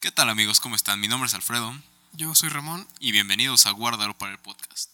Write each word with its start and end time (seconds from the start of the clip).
¿Qué 0.00 0.12
tal 0.12 0.28
amigos? 0.28 0.60
¿Cómo 0.60 0.76
están? 0.76 1.00
Mi 1.00 1.08
nombre 1.08 1.26
es 1.26 1.34
Alfredo 1.34 1.76
Yo 2.12 2.34
soy 2.34 2.48
Ramón. 2.50 2.86
y 3.00 3.12
bienvenidos 3.12 3.66
a 3.66 3.70
Guárdalo 3.72 4.16
para 4.16 4.32
el 4.32 4.38
podcast. 4.38 4.90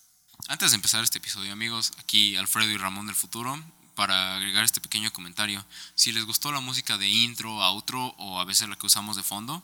Antes 0.48 0.70
de 0.70 0.76
empezar 0.76 1.04
este 1.04 1.18
episodio 1.18 1.52
amigos, 1.52 1.92
aquí 1.98 2.36
Alfredo 2.36 2.70
y 2.70 2.76
Ramón 2.78 3.06
del 3.06 3.14
futuro 3.14 3.62
para 3.94 4.36
agregar 4.36 4.64
este 4.64 4.80
pequeño 4.80 5.12
comentario. 5.12 5.64
Si 5.94 6.12
les 6.12 6.24
gustó 6.24 6.52
la 6.52 6.60
música 6.60 6.96
de 6.96 7.08
intro, 7.08 7.62
outro 7.62 8.14
o 8.18 8.40
a 8.40 8.44
veces 8.44 8.68
la 8.68 8.76
que 8.76 8.86
usamos 8.86 9.16
de 9.16 9.22
fondo, 9.22 9.62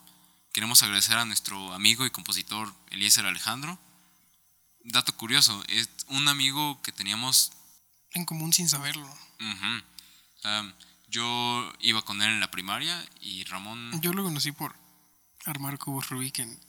queremos 0.53 0.83
agradecer 0.83 1.17
a 1.17 1.25
nuestro 1.25 1.73
amigo 1.73 2.05
y 2.07 2.11
compositor 2.11 2.75
Eliezer 2.91 3.27
Alejandro. 3.27 3.79
Dato 4.85 5.17
curioso, 5.17 5.63
es 5.69 5.89
un 6.09 6.29
amigo 6.29 6.81
que 6.83 6.93
teníamos 6.93 7.53
En 8.13 8.25
común 8.25 8.53
sin 8.53 8.69
saberlo. 8.69 9.09
Am, 10.43 10.75
yo 11.09 11.73
iba 11.81 12.03
con 12.03 12.23
él 12.23 12.31
en 12.31 12.41
la 12.41 12.51
primaria 12.51 13.05
y 13.21 13.45
Ramón... 13.45 14.01
Yo 14.01 14.13
lo 14.13 14.23
conocí 14.23 14.53
por 14.53 14.80
armar 15.45 15.79
cubos 15.79 16.09
Rubik 16.09 16.41
en 16.41 16.61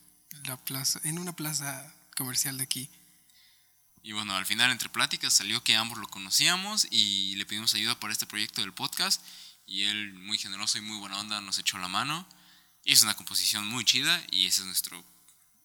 la 0.46 0.58
plaza, 0.58 1.00
en 1.04 1.20
una 1.20 1.34
plaza 1.34 1.94
comercial 2.16 2.58
de 2.58 2.64
aquí. 2.64 2.90
Y 4.04 4.14
bueno, 4.14 4.36
al 4.36 4.46
final 4.46 4.72
entre 4.72 4.90
pláticas 4.90 5.34
salió 5.34 5.64
que 5.64 5.76
ambos 5.76 5.98
lo 5.98 6.08
conocíamos 6.08 6.88
y 6.90 7.36
le 7.36 7.46
pedimos 7.46 7.74
ayuda 7.76 8.00
para 8.00 8.14
este 8.14 8.26
proyecto 8.26 8.62
del 8.62 8.74
podcast. 8.74 9.22
Y 9.68 9.84
él, 9.84 10.14
muy 10.14 10.38
generoso 10.38 10.78
y 10.78 10.82
muy 10.82 10.98
buena 10.98 11.20
onda, 11.20 11.40
nos 11.42 11.60
echó 11.60 11.78
la 11.78 11.88
mano. 11.88 12.28
Hizo 12.84 13.06
una 13.06 13.16
composición 13.16 13.68
muy 13.68 13.86
chida 13.86 14.22
y 14.32 14.48
esa 14.48 14.62
es 14.62 14.68
nuestro, 14.68 15.04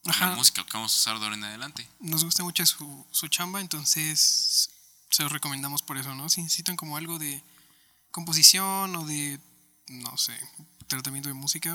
la 0.04 0.34
música 0.36 0.64
que 0.64 0.72
vamos 0.72 0.92
a 0.92 0.96
usar 0.96 1.18
de 1.18 1.24
ahora 1.24 1.36
en 1.36 1.44
adelante. 1.44 1.88
Nos 2.00 2.24
gusta 2.24 2.42
mucho 2.42 2.64
su, 2.66 3.06
su 3.10 3.28
chamba, 3.28 3.60
entonces 3.60 4.70
se 5.10 5.22
los 5.22 5.32
recomendamos 5.32 5.82
por 5.82 5.96
eso, 5.96 6.14
¿no? 6.14 6.28
Si 6.28 6.42
necesitan 6.42 6.76
como 6.76 6.98
algo 6.98 7.18
de 7.18 7.42
composición 8.10 8.94
o 8.96 9.06
de, 9.06 9.40
no 9.88 10.16
sé, 10.18 10.38
tratamiento 10.88 11.30
de 11.30 11.34
música, 11.34 11.74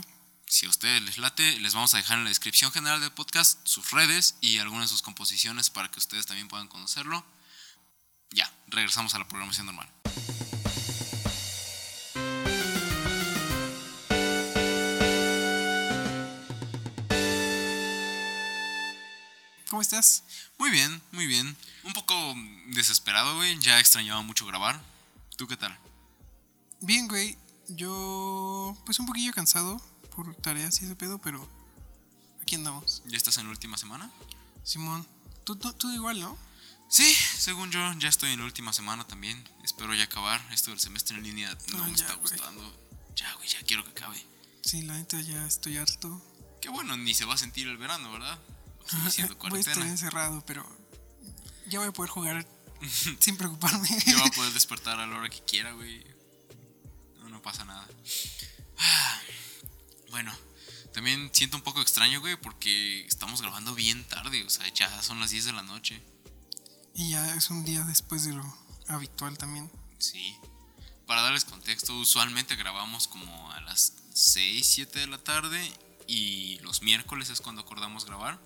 Si 0.52 0.66
a 0.66 0.70
ustedes 0.70 1.02
les 1.04 1.18
late, 1.18 1.58
les 1.62 1.74
vamos 1.74 1.94
a 1.94 1.98
dejar 1.98 2.18
en 2.18 2.26
la 2.26 2.30
descripción 2.30 2.74
general 2.74 3.00
del 3.00 3.14
podcast 3.14 3.66
sus 3.66 3.92
redes 3.92 4.36
y 4.42 4.58
algunas 4.58 4.90
de 4.90 4.90
sus 4.90 5.02
composiciones 5.02 5.70
para 5.70 5.90
que 5.90 5.98
ustedes 5.98 6.26
también 6.26 6.50
puedan 6.50 6.68
conocerlo. 6.68 7.26
Ya, 8.32 8.52
regresamos 8.68 9.16
a 9.16 9.20
la 9.20 9.28
programación 9.30 9.68
normal. 9.68 9.90
¿cómo 19.70 19.82
estás? 19.82 20.26
Muy 20.58 20.70
bien, 20.70 21.02
muy 21.14 21.28
bien. 21.28 21.56
Un 21.84 21.94
poco 21.94 22.14
desesperado, 22.68 23.38
güey. 23.38 23.58
Ya 23.60 23.80
extrañaba 23.80 24.22
mucho 24.22 24.46
grabar. 24.46 24.84
¿Tú 25.38 25.48
qué 25.48 25.56
tal? 25.56 25.80
Bien, 26.82 27.08
güey. 27.08 27.38
Yo, 27.70 28.78
pues 28.86 29.00
un 29.00 29.06
poquillo 29.06 29.32
cansado 29.32 29.82
por 30.16 30.36
tareas 30.36 30.82
y 30.82 30.86
ese 30.86 30.96
pedo, 30.96 31.18
pero 31.18 31.48
aquí 32.42 32.56
andamos. 32.56 33.02
¿Ya 33.06 33.18
estás 33.18 33.38
en 33.38 33.46
la 33.46 33.52
última 33.52 33.78
semana? 33.78 34.12
Simón, 34.64 35.08
tú, 35.44 35.56
tú, 35.56 35.74
tú 35.74 35.92
igual, 35.92 36.20
¿no? 36.20 36.38
Sí, 36.90 37.16
según 37.38 37.72
yo, 37.72 37.80
ya 38.00 38.10
estoy 38.10 38.32
en 38.32 38.40
la 38.40 38.46
última 38.46 38.74
semana 38.74 39.06
también. 39.08 39.42
Espero 39.64 39.94
ya 39.94 40.04
acabar. 40.04 40.46
Esto 40.52 40.72
del 40.72 40.80
semestre 40.80 41.18
en 41.18 41.24
línea 41.24 41.58
no 41.72 41.86
me 41.86 41.96
ya, 41.96 42.06
está 42.06 42.16
gustando. 42.16 42.78
Ya, 43.16 43.34
güey, 43.36 43.48
ya 43.48 43.62
quiero 43.64 43.84
que 43.86 43.92
acabe. 43.92 44.22
Sí, 44.62 44.82
la 44.82 44.98
neta 44.98 45.20
ya 45.22 45.46
estoy 45.46 45.78
harto. 45.78 46.22
Qué 46.62 46.70
bueno, 46.70 46.98
ni 46.98 47.14
se 47.14 47.26
va 47.26 47.36
a 47.36 47.38
sentir 47.38 47.68
el 47.68 47.78
verano, 47.78 48.12
¿verdad? 48.12 48.38
Siendo 49.10 49.36
Voy 49.36 49.58
a 49.58 49.62
estar 49.62 49.82
encerrado, 49.84 50.44
pero 50.46 50.68
ya 51.68 51.80
voy 51.80 51.88
a 51.88 51.92
poder 51.94 52.12
jugar 52.12 52.46
sin 53.20 53.38
preocuparme. 53.38 53.88
Yo 54.06 54.20
voy 54.20 54.28
a 54.28 54.32
poder 54.32 54.54
despertar 54.54 55.00
a 55.00 55.08
la 55.08 55.16
hora 55.16 55.30
que 55.30 55.42
quiera, 55.44 55.72
güey. 55.72 56.06
No, 57.20 57.30
no 57.30 57.42
pasa 57.42 57.64
nada. 57.64 57.88
Bueno, 60.12 60.34
también 60.94 61.30
siento 61.34 61.58
un 61.58 61.64
poco 61.64 61.82
extraño, 61.82 62.20
güey, 62.20 62.36
porque 62.36 63.06
estamos 63.06 63.42
grabando 63.42 63.74
bien 63.74 64.04
tarde. 64.06 64.44
O 64.46 64.50
sea, 64.50 64.68
ya 64.74 65.02
son 65.02 65.20
las 65.20 65.32
10 65.32 65.46
de 65.46 65.54
la 65.54 65.64
noche. 65.64 66.02
y 66.94 67.12
ya 67.12 67.36
es 67.36 67.50
un 67.50 67.64
día 67.64 67.82
después 67.84 68.26
de 68.26 68.34
lo 68.34 68.58
habitual 68.88 69.38
también. 69.38 69.72
Sí. 69.98 70.36
Para 71.08 71.22
darles 71.22 71.46
contexto, 71.46 71.98
usualmente 71.98 72.56
grabamos 72.56 73.08
como 73.08 73.52
a 73.52 73.62
las 73.62 73.94
6, 74.14 74.66
7 74.68 75.00
de 75.00 75.08
la 75.08 75.18
tarde 75.18 75.60
y 76.08 76.60
los 76.60 76.82
miércoles 76.82 77.30
es 77.30 77.40
cuando 77.42 77.62
acordamos 77.62 78.06
grabar, 78.06 78.40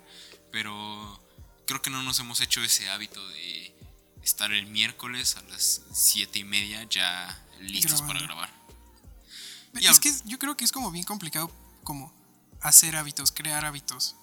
pero 0.51 1.23
creo 1.65 1.81
que 1.81 1.89
no 1.89 2.03
nos 2.03 2.19
hemos 2.19 2.41
hecho 2.41 2.63
ese 2.63 2.89
hábito 2.89 3.27
de 3.29 3.75
estar 4.23 4.51
el 4.51 4.67
miércoles 4.67 5.35
a 5.37 5.41
las 5.43 5.81
7 5.91 6.39
y 6.39 6.43
media 6.43 6.83
ya 6.83 7.43
listos 7.61 8.01
para 8.03 8.21
grabar. 8.21 8.64
Y 9.75 9.87
es 9.87 9.99
que 9.99 10.13
yo 10.25 10.39
creo 10.39 10.55
que 10.57 10.65
es 10.65 10.71
como 10.71 10.91
bien 10.91 11.05
complicado 11.05 11.51
como 11.83 12.13
hacer 12.61 12.95
hábitos, 12.95 13.31
crear 13.31 13.65
hábitos. 13.65 14.15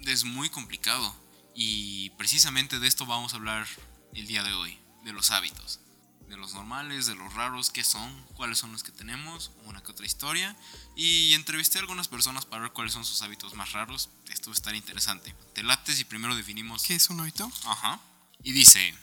Es 0.00 0.24
muy 0.24 0.50
complicado 0.50 1.14
y 1.54 2.10
precisamente 2.10 2.78
de 2.78 2.86
esto 2.86 3.06
vamos 3.06 3.32
a 3.32 3.36
hablar 3.36 3.66
el 4.14 4.26
día 4.26 4.42
de 4.42 4.52
hoy, 4.52 4.78
de 5.04 5.12
los 5.12 5.30
hábitos. 5.30 5.80
De 6.28 6.36
los 6.36 6.52
normales, 6.52 7.06
de 7.06 7.14
los 7.14 7.32
raros, 7.32 7.70
qué 7.70 7.82
son, 7.82 8.14
cuáles 8.34 8.58
son 8.58 8.70
los 8.70 8.82
que 8.82 8.92
tenemos, 8.92 9.50
una 9.64 9.82
que 9.82 9.92
otra 9.92 10.04
historia. 10.04 10.54
Y 10.94 11.32
entrevisté 11.32 11.78
a 11.78 11.80
algunas 11.80 12.06
personas 12.06 12.44
para 12.44 12.64
ver 12.64 12.72
cuáles 12.72 12.92
son 12.92 13.06
sus 13.06 13.22
hábitos 13.22 13.54
más 13.54 13.72
raros. 13.72 14.10
Esto 14.28 14.50
va 14.50 14.52
a 14.52 14.58
estar 14.58 14.74
interesante. 14.74 15.34
Te 15.54 15.62
late 15.62 15.94
si 15.94 16.04
primero 16.04 16.36
definimos. 16.36 16.82
¿Qué 16.82 16.94
es 16.94 17.08
un 17.08 17.20
hábito? 17.20 17.50
Ajá. 17.64 17.98
Y 18.42 18.52
dice: 18.52 18.94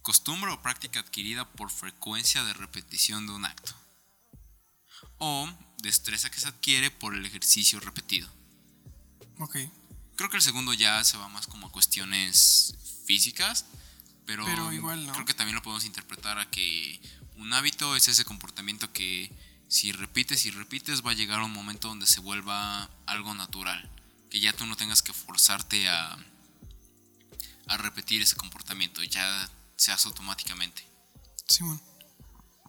costumbre 0.00 0.50
o 0.52 0.62
práctica 0.62 1.00
adquirida 1.00 1.46
por 1.52 1.70
frecuencia 1.70 2.42
de 2.44 2.54
repetición 2.54 3.26
de 3.26 3.34
un 3.34 3.44
acto. 3.44 3.74
O 5.18 5.48
destreza 5.78 6.30
que 6.30 6.40
se 6.40 6.48
adquiere 6.48 6.90
por 6.90 7.14
el 7.14 7.24
ejercicio 7.26 7.80
repetido. 7.80 8.28
Ok. 9.38 9.56
Creo 10.16 10.30
que 10.30 10.36
el 10.36 10.42
segundo 10.42 10.72
ya 10.74 11.02
se 11.04 11.16
va 11.16 11.28
más 11.28 11.46
como 11.46 11.66
a 11.66 11.72
cuestiones 11.72 12.76
físicas, 13.04 13.66
pero, 14.26 14.44
Pero 14.44 14.72
igual, 14.72 15.06
¿no? 15.06 15.12
creo 15.12 15.26
que 15.26 15.34
también 15.34 15.56
lo 15.56 15.62
podemos 15.62 15.84
interpretar 15.84 16.38
a 16.38 16.50
que 16.50 17.00
un 17.36 17.52
hábito 17.52 17.96
es 17.96 18.08
ese 18.08 18.24
comportamiento 18.24 18.92
que 18.92 19.30
si 19.68 19.92
repites 19.92 20.46
y 20.46 20.50
repites 20.50 21.04
va 21.04 21.10
a 21.10 21.14
llegar 21.14 21.40
a 21.40 21.44
un 21.44 21.52
momento 21.52 21.88
donde 21.88 22.06
se 22.06 22.20
vuelva 22.20 22.88
algo 23.06 23.34
natural, 23.34 23.90
que 24.30 24.40
ya 24.40 24.52
tú 24.52 24.66
no 24.66 24.76
tengas 24.76 25.02
que 25.02 25.12
forzarte 25.12 25.88
a, 25.88 26.16
a 27.66 27.76
repetir 27.76 28.22
ese 28.22 28.36
comportamiento, 28.36 29.02
ya 29.02 29.50
se 29.76 29.92
hace 29.92 30.08
automáticamente. 30.08 30.86
Simón. 31.48 31.80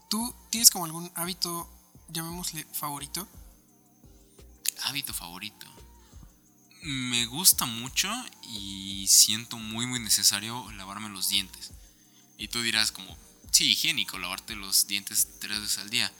¿Tú 0.09 0.35
tienes 0.49 0.69
como 0.69 0.85
algún 0.85 1.11
hábito, 1.15 1.69
llamémosle 2.09 2.65
favorito? 2.73 3.27
Hábito 4.83 5.13
favorito. 5.13 5.67
Me 6.81 7.25
gusta 7.25 7.65
mucho 7.65 8.09
y 8.43 9.07
siento 9.07 9.57
muy 9.57 9.87
muy 9.87 9.99
necesario 9.99 10.71
lavarme 10.73 11.09
los 11.09 11.29
dientes. 11.29 11.71
Y 12.37 12.49
tú 12.49 12.61
dirás 12.61 12.91
como, 12.91 13.17
sí, 13.51 13.71
higiénico, 13.71 14.19
lavarte 14.19 14.55
los 14.55 14.87
dientes 14.87 15.39
tres 15.39 15.59
veces 15.59 15.77
al 15.79 15.89
día. 15.89 16.11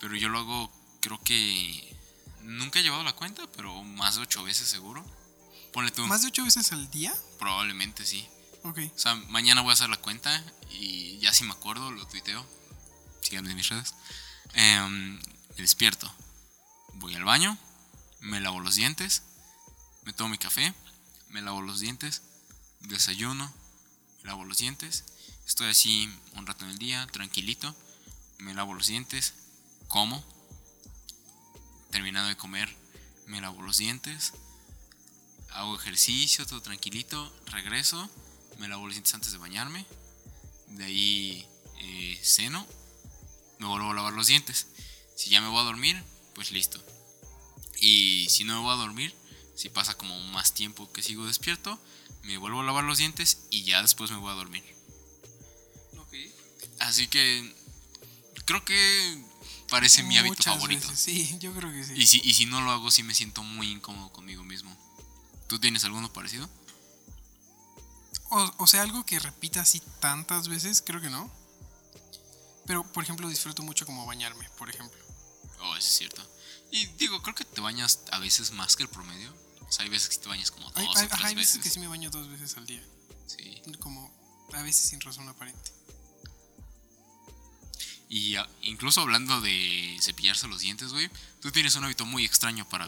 Pero 0.00 0.16
yo 0.16 0.28
lo 0.28 0.38
hago, 0.38 0.72
creo 1.00 1.20
que... 1.22 1.96
Nunca 2.42 2.80
he 2.80 2.82
llevado 2.82 3.04
la 3.04 3.12
cuenta, 3.12 3.46
pero 3.52 3.84
más 3.84 4.16
de 4.16 4.22
ocho 4.22 4.42
veces 4.42 4.66
seguro. 4.66 5.04
Ponle 5.74 5.90
tú, 5.90 6.06
¿Más 6.06 6.22
de 6.22 6.28
ocho 6.28 6.42
veces 6.42 6.72
al 6.72 6.90
día? 6.90 7.14
probablemente 7.38 8.04
sí. 8.06 8.26
Ok. 8.64 8.78
O 8.94 8.98
sea, 8.98 9.14
mañana 9.14 9.60
voy 9.60 9.70
a 9.70 9.74
hacer 9.74 9.90
la 9.90 9.98
cuenta 9.98 10.42
y 10.70 11.18
ya 11.18 11.32
si 11.34 11.44
me 11.44 11.52
acuerdo 11.52 11.90
lo 11.92 12.06
tuiteo. 12.06 12.44
Síganme 13.20 13.50
en 13.50 13.56
mis 13.56 13.68
redes. 13.68 13.94
Em, 14.54 15.20
despierto. 15.56 16.12
Voy 16.94 17.14
al 17.14 17.24
baño. 17.24 17.56
Me 18.20 18.40
lavo 18.40 18.60
los 18.60 18.74
dientes. 18.74 19.22
Me 20.04 20.12
tomo 20.12 20.30
mi 20.30 20.38
café. 20.38 20.74
Me 21.28 21.42
lavo 21.42 21.62
los 21.62 21.80
dientes. 21.80 22.22
Desayuno. 22.80 23.52
Me 24.18 24.30
lavo 24.30 24.44
los 24.44 24.58
dientes. 24.58 25.04
Estoy 25.46 25.70
así 25.70 26.08
un 26.34 26.46
rato 26.46 26.64
en 26.64 26.70
el 26.70 26.78
día, 26.78 27.06
tranquilito. 27.08 27.74
Me 28.38 28.54
lavo 28.54 28.74
los 28.74 28.86
dientes. 28.86 29.34
Como. 29.88 30.24
Terminado 31.90 32.28
de 32.28 32.36
comer, 32.36 32.74
me 33.26 33.40
lavo 33.40 33.62
los 33.62 33.78
dientes. 33.78 34.32
Hago 35.50 35.74
ejercicio, 35.74 36.46
todo 36.46 36.62
tranquilito. 36.62 37.32
Regreso 37.46 38.08
me 38.60 38.68
lavo 38.68 38.84
los 38.84 38.94
dientes 38.94 39.14
antes 39.14 39.32
de 39.32 39.38
bañarme. 39.38 39.86
De 40.68 40.84
ahí 40.84 41.46
eh, 41.80 42.20
ceno. 42.22 42.66
Me 43.60 43.66
vuelvo 43.66 43.92
a 43.92 43.94
lavar 43.94 44.14
los 44.14 44.26
dientes. 44.26 44.66
Si 45.16 45.30
ya 45.30 45.40
me 45.40 45.48
voy 45.48 45.60
a 45.60 45.64
dormir, 45.64 46.02
pues 46.34 46.50
listo. 46.50 46.82
Y 47.80 48.26
si 48.28 48.42
no 48.44 48.54
me 48.54 48.60
voy 48.62 48.72
a 48.72 48.76
dormir, 48.76 49.14
si 49.54 49.68
pasa 49.68 49.94
como 49.94 50.18
más 50.18 50.54
tiempo 50.54 50.90
que 50.92 51.02
sigo 51.02 51.26
despierto, 51.26 51.78
me 52.24 52.36
vuelvo 52.38 52.60
a 52.60 52.64
lavar 52.64 52.84
los 52.84 52.98
dientes 52.98 53.46
y 53.50 53.62
ya 53.62 53.80
después 53.82 54.10
me 54.10 54.16
voy 54.16 54.32
a 54.32 54.34
dormir. 54.34 54.64
Así 56.80 57.08
que 57.08 57.54
creo 58.46 58.64
que 58.64 59.24
parece 59.68 60.02
mi 60.02 60.16
hábito 60.16 60.42
favorito. 60.42 60.88
veces, 60.88 60.98
Sí, 60.98 61.36
yo 61.40 61.54
creo 61.54 61.70
que 61.70 61.84
sí. 61.84 61.92
Y 61.94 62.06
si, 62.06 62.20
y 62.24 62.34
si 62.34 62.46
no 62.46 62.60
lo 62.62 62.70
hago, 62.70 62.90
sí 62.90 63.02
me 63.02 63.14
siento 63.14 63.42
muy 63.42 63.70
incómodo 63.70 64.10
conmigo 64.12 64.42
mismo. 64.42 64.76
¿Tú 65.46 65.58
tienes 65.58 65.84
alguno 65.84 66.12
parecido? 66.12 66.48
O, 68.30 68.54
o 68.58 68.66
sea, 68.66 68.82
algo 68.82 69.04
que 69.04 69.18
repita 69.18 69.60
así 69.60 69.82
tantas 70.00 70.48
veces, 70.48 70.82
creo 70.82 71.00
que 71.00 71.10
no. 71.10 71.30
Pero, 72.70 72.84
por 72.84 73.02
ejemplo, 73.02 73.28
disfruto 73.28 73.64
mucho 73.64 73.84
como 73.84 74.06
bañarme, 74.06 74.48
por 74.56 74.70
ejemplo. 74.70 74.96
Oh, 75.60 75.74
eso 75.76 75.88
es 75.88 75.92
cierto. 75.96 76.22
Y 76.70 76.86
digo, 76.86 77.20
creo 77.20 77.34
que 77.34 77.44
te 77.44 77.60
bañas 77.60 77.98
a 78.12 78.20
veces 78.20 78.52
más 78.52 78.76
que 78.76 78.84
el 78.84 78.88
promedio. 78.88 79.34
O 79.68 79.72
sea, 79.72 79.82
hay 79.84 79.90
veces 79.90 80.08
que 80.10 80.18
te 80.22 80.28
bañas 80.28 80.52
como 80.52 80.66
dos 80.70 80.76
Hay, 80.76 80.86
o 80.86 80.90
hay- 80.96 81.08
tres 81.08 81.24
hay 81.24 81.34
veces 81.34 81.54
veces. 81.56 81.62
que 81.64 81.68
sí 81.68 81.80
me 81.80 81.88
baño 81.88 82.10
dos 82.10 82.28
veces 82.28 82.56
al 82.56 82.66
día. 82.66 82.80
Sí. 83.26 83.60
Como 83.80 84.14
a 84.52 84.62
veces 84.62 84.88
sin 84.88 85.00
razón 85.00 85.28
aparente. 85.28 85.72
Y 88.08 88.36
incluso 88.62 89.00
hablando 89.00 89.40
de 89.40 89.98
cepillarse 90.00 90.46
los 90.46 90.60
dientes, 90.60 90.92
güey, 90.92 91.10
tú 91.40 91.50
tienes 91.50 91.74
un 91.74 91.82
hábito 91.82 92.06
muy 92.06 92.24
extraño 92.24 92.68
para 92.68 92.86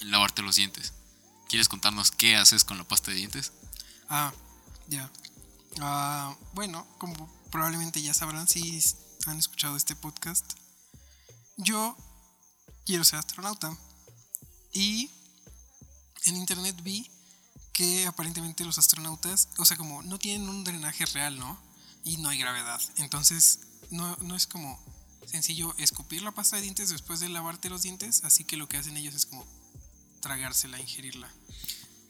lavarte 0.00 0.42
los 0.42 0.56
dientes. 0.56 0.92
¿Quieres 1.48 1.70
contarnos 1.70 2.10
qué 2.10 2.36
haces 2.36 2.64
con 2.64 2.76
la 2.76 2.84
pasta 2.84 3.10
de 3.10 3.16
dientes? 3.16 3.52
Ah, 4.10 4.34
ya. 4.88 5.10
Ah, 5.80 6.36
bueno, 6.52 6.86
como 6.98 7.39
probablemente 7.50 8.02
ya 8.02 8.14
sabrán 8.14 8.48
si 8.48 8.82
han 9.26 9.38
escuchado 9.38 9.76
este 9.76 9.96
podcast, 9.96 10.52
yo 11.56 11.96
quiero 12.86 13.04
ser 13.04 13.18
astronauta. 13.18 13.76
Y 14.72 15.10
en 16.24 16.36
internet 16.36 16.80
vi 16.82 17.10
que 17.72 18.06
aparentemente 18.06 18.64
los 18.64 18.78
astronautas, 18.78 19.48
o 19.58 19.64
sea, 19.64 19.76
como 19.76 20.02
no 20.02 20.18
tienen 20.18 20.48
un 20.48 20.64
drenaje 20.64 21.06
real, 21.06 21.38
¿no? 21.38 21.60
Y 22.04 22.18
no 22.18 22.28
hay 22.28 22.38
gravedad. 22.38 22.80
Entonces, 22.96 23.60
no, 23.90 24.16
no 24.16 24.36
es 24.36 24.46
como 24.46 24.78
sencillo 25.26 25.74
escupir 25.78 26.22
la 26.22 26.32
pasta 26.32 26.56
de 26.56 26.62
dientes 26.62 26.88
después 26.88 27.20
de 27.20 27.28
lavarte 27.28 27.70
los 27.70 27.82
dientes. 27.82 28.22
Así 28.24 28.44
que 28.44 28.56
lo 28.56 28.68
que 28.68 28.76
hacen 28.76 28.96
ellos 28.96 29.14
es 29.14 29.26
como 29.26 29.46
tragársela, 30.20 30.80
ingerirla. 30.80 31.32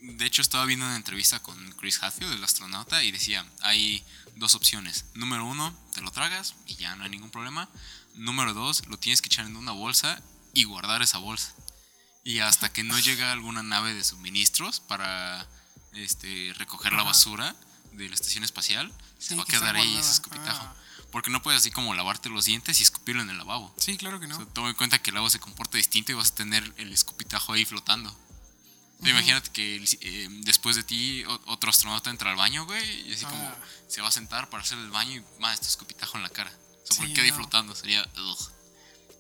De 0.02 0.24
hecho, 0.24 0.42
estaba 0.42 0.64
viendo 0.64 0.86
una 0.86 0.96
entrevista 0.96 1.40
con 1.40 1.72
Chris 1.72 2.02
Hadfield, 2.02 2.32
el 2.32 2.44
astronauta, 2.44 3.02
y 3.04 3.12
decía, 3.12 3.44
hay 3.60 4.04
dos 4.36 4.54
opciones. 4.54 5.04
Número 5.14 5.44
uno, 5.44 5.76
te 5.94 6.00
lo 6.00 6.10
tragas 6.10 6.54
y 6.66 6.76
ya 6.76 6.96
no 6.96 7.04
hay 7.04 7.10
ningún 7.10 7.30
problema. 7.30 7.68
Número 8.14 8.54
dos, 8.54 8.86
lo 8.86 8.98
tienes 8.98 9.20
que 9.20 9.28
echar 9.28 9.46
en 9.46 9.56
una 9.56 9.72
bolsa 9.72 10.22
y 10.54 10.64
guardar 10.64 11.02
esa 11.02 11.18
bolsa. 11.18 11.54
Y 12.24 12.40
hasta 12.40 12.72
que 12.72 12.82
no 12.82 12.98
llega 12.98 13.32
alguna 13.32 13.62
nave 13.62 13.94
de 13.94 14.04
suministros 14.04 14.80
para 14.80 15.46
este, 15.92 16.54
recoger 16.56 16.92
la 16.92 17.02
basura 17.02 17.54
de 17.92 18.08
la 18.08 18.14
estación 18.14 18.44
espacial, 18.44 18.92
se 19.18 19.36
va 19.36 19.42
a 19.42 19.46
quedar 19.46 19.76
ahí 19.76 19.96
ese 19.96 20.12
escupitajo. 20.12 20.64
Ah. 20.64 20.76
Porque 21.12 21.30
no 21.30 21.42
puedes 21.42 21.60
así 21.60 21.70
como 21.70 21.94
lavarte 21.94 22.28
los 22.28 22.44
dientes 22.44 22.78
y 22.80 22.82
escupirlo 22.84 23.22
en 23.22 23.30
el 23.30 23.38
lavabo. 23.38 23.74
Sí, 23.78 23.96
claro 23.96 24.20
que 24.20 24.26
no. 24.26 24.36
O 24.36 24.38
sea, 24.38 24.46
toma 24.46 24.68
en 24.68 24.76
cuenta 24.76 25.00
que 25.00 25.10
el 25.10 25.16
agua 25.16 25.28
se 25.28 25.40
comporta 25.40 25.76
distinto 25.76 26.12
y 26.12 26.14
vas 26.14 26.30
a 26.30 26.34
tener 26.36 26.72
el 26.76 26.92
escupitajo 26.92 27.52
ahí 27.52 27.64
flotando. 27.64 28.16
Imagínate 29.02 29.50
que 29.50 29.76
eh, 30.02 30.28
después 30.42 30.76
de 30.76 30.82
ti 30.84 31.24
otro 31.46 31.70
astronauta 31.70 32.10
entra 32.10 32.30
al 32.30 32.36
baño, 32.36 32.66
güey, 32.66 33.08
y 33.08 33.14
así 33.14 33.24
como 33.24 33.42
Ah. 33.42 33.56
se 33.88 34.00
va 34.02 34.08
a 34.08 34.12
sentar 34.12 34.50
para 34.50 34.62
hacer 34.62 34.78
el 34.78 34.90
baño 34.90 35.16
y 35.22 35.40
más 35.40 35.54
este 35.54 35.68
escupitajo 35.68 36.16
en 36.18 36.22
la 36.22 36.28
cara. 36.28 36.50
O 36.90 36.94
sea, 36.94 37.06
Sí, 37.06 37.18
ahí 37.20 37.30
no. 37.30 37.36
flotando, 37.36 37.74
sería... 37.74 38.02
ugh. 38.02 38.50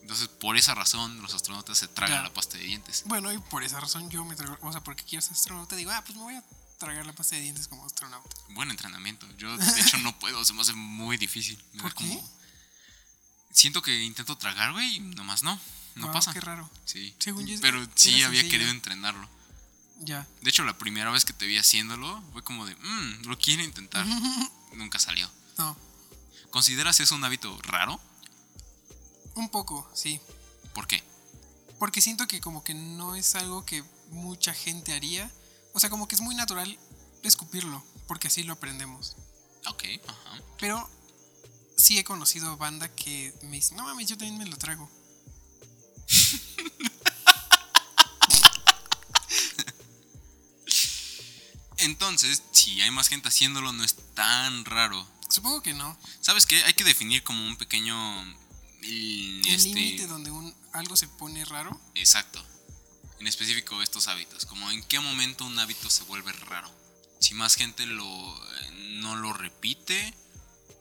Entonces, 0.02 0.28
por 0.28 0.56
esa 0.56 0.74
razón, 0.74 1.20
los 1.22 1.34
astronautas 1.34 1.78
se 1.78 1.86
tragan 1.86 2.22
la 2.24 2.32
pasta 2.32 2.56
de 2.58 2.64
dientes. 2.64 3.04
Bueno, 3.06 3.32
y 3.32 3.38
por 3.38 3.62
esa 3.62 3.78
razón 3.80 4.10
yo 4.10 4.24
me 4.24 4.34
trago, 4.34 4.58
o 4.60 4.72
sea, 4.72 4.82
porque 4.82 5.04
quiero 5.04 5.22
ser 5.22 5.32
astronauta, 5.32 5.76
digo, 5.76 5.90
ah, 5.92 6.02
pues 6.04 6.16
me 6.16 6.24
voy 6.24 6.34
a 6.34 6.44
tragar 6.78 7.06
la 7.06 7.12
pasta 7.12 7.36
de 7.36 7.42
dientes 7.42 7.68
como 7.68 7.84
astronauta. 7.86 8.34
Buen 8.50 8.70
entrenamiento. 8.70 9.26
Yo, 9.36 9.56
de 9.56 9.80
hecho, 9.80 9.98
no 9.98 10.18
puedo, 10.18 10.44
se 10.44 10.52
me 10.52 10.62
hace 10.62 10.72
muy 10.72 11.16
difícil. 11.16 11.62
Me 11.74 11.82
¿Por 11.82 11.94
qué? 11.94 12.08
como- 12.08 12.30
Siento 13.52 13.82
que 13.82 14.02
intento 14.04 14.36
tragar, 14.36 14.72
güey, 14.72 14.96
y 14.96 15.00
nomás 15.00 15.42
no. 15.42 15.60
No 15.96 16.12
pasa. 16.12 16.32
Qué 16.32 16.40
raro. 16.40 16.70
Sí. 16.84 17.14
Según 17.18 17.46
yo, 17.46 17.58
Pero 17.60 17.84
sí 17.94 18.22
había 18.22 18.28
sencillo. 18.40 18.50
querido 18.50 18.70
entrenarlo. 18.70 19.28
Ya. 20.00 20.26
De 20.40 20.50
hecho, 20.50 20.64
la 20.64 20.78
primera 20.78 21.10
vez 21.10 21.24
que 21.24 21.32
te 21.32 21.46
vi 21.46 21.58
haciéndolo 21.58 22.22
fue 22.32 22.42
como 22.42 22.66
de, 22.66 22.74
mmm, 22.74 23.26
lo 23.26 23.38
quiero 23.38 23.62
intentar. 23.62 24.06
Nunca 24.72 24.98
salió. 24.98 25.30
No, 25.58 25.76
¿Consideras 26.50 26.98
eso 27.00 27.14
un 27.14 27.24
hábito 27.24 27.56
raro? 27.62 28.00
un 29.36 29.48
poco, 29.48 29.88
sí. 29.94 30.20
¿Por 30.74 30.86
qué? 30.86 31.02
Porque 31.78 32.02
siento 32.02 32.26
que 32.26 32.40
como 32.40 32.62
que 32.62 32.74
no 32.74 33.14
es 33.14 33.34
algo 33.36 33.64
que 33.64 33.82
mucha 34.10 34.52
gente 34.52 34.92
haría. 34.92 35.30
O 35.72 35.80
sea, 35.80 35.88
como 35.88 36.08
que 36.08 36.14
es 36.14 36.20
muy 36.20 36.34
natural 36.34 36.78
escupirlo, 37.22 37.82
porque 38.06 38.28
así 38.28 38.42
lo 38.42 38.52
aprendemos. 38.52 39.16
Ok, 39.66 39.84
ajá. 40.06 40.42
Pero 40.58 40.90
sí 41.76 41.98
he 41.98 42.04
conocido 42.04 42.56
banda 42.56 42.88
que 42.94 43.32
me 43.42 43.56
dice, 43.56 43.74
no 43.76 43.84
mames, 43.84 44.08
yo 44.08 44.18
también 44.18 44.36
me 44.36 44.46
lo 44.46 44.58
trago. 44.58 44.90
Entonces, 51.80 52.42
si 52.52 52.80
hay 52.80 52.90
más 52.90 53.08
gente 53.08 53.28
haciéndolo, 53.28 53.72
no 53.72 53.84
es 53.84 53.96
tan 54.14 54.64
raro. 54.64 55.06
Supongo 55.28 55.62
que 55.62 55.74
no. 55.74 55.96
¿Sabes 56.20 56.46
qué? 56.46 56.62
Hay 56.64 56.74
que 56.74 56.84
definir 56.84 57.22
como 57.22 57.46
un 57.46 57.56
pequeño... 57.56 58.22
el, 58.82 59.42
este, 59.46 59.68
límite 59.68 60.06
donde 60.06 60.30
un, 60.30 60.54
algo 60.72 60.96
se 60.96 61.08
pone 61.08 61.44
raro. 61.44 61.80
Exacto. 61.94 62.44
En 63.18 63.26
específico 63.26 63.82
estos 63.82 64.08
hábitos. 64.08 64.46
Como 64.46 64.70
en 64.70 64.82
qué 64.84 65.00
momento 65.00 65.44
un 65.44 65.58
hábito 65.58 65.88
se 65.88 66.04
vuelve 66.04 66.32
raro. 66.32 66.70
Si 67.20 67.34
más 67.34 67.54
gente 67.54 67.86
lo, 67.86 68.04
eh, 68.04 68.70
no 69.00 69.16
lo 69.16 69.32
repite, 69.32 70.14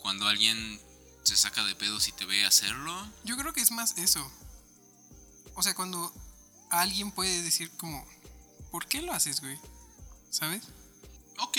cuando 0.02 0.28
alguien 0.28 0.80
se 1.24 1.38
saca 1.38 1.64
de 1.64 1.76
pedos 1.76 2.08
y 2.08 2.12
te 2.12 2.26
ve 2.26 2.46
hacerlo, 2.46 3.08
Yo 3.24 3.38
creo 3.38 3.54
que 3.54 3.62
es 3.62 3.72
más 3.72 3.98
eso. 3.98 4.32
O 5.56 5.64
sea, 5.64 5.76
cuando 5.76 6.14
alguien 6.72 7.12
puede 7.12 7.42
decir 7.44 7.70
como, 7.78 8.08
¿por 8.72 8.88
qué 8.88 9.02
lo 9.02 9.14
haces, 9.14 9.42
güey? 9.42 9.58
¿Sabes? 10.32 10.64
Ok. 11.40 11.58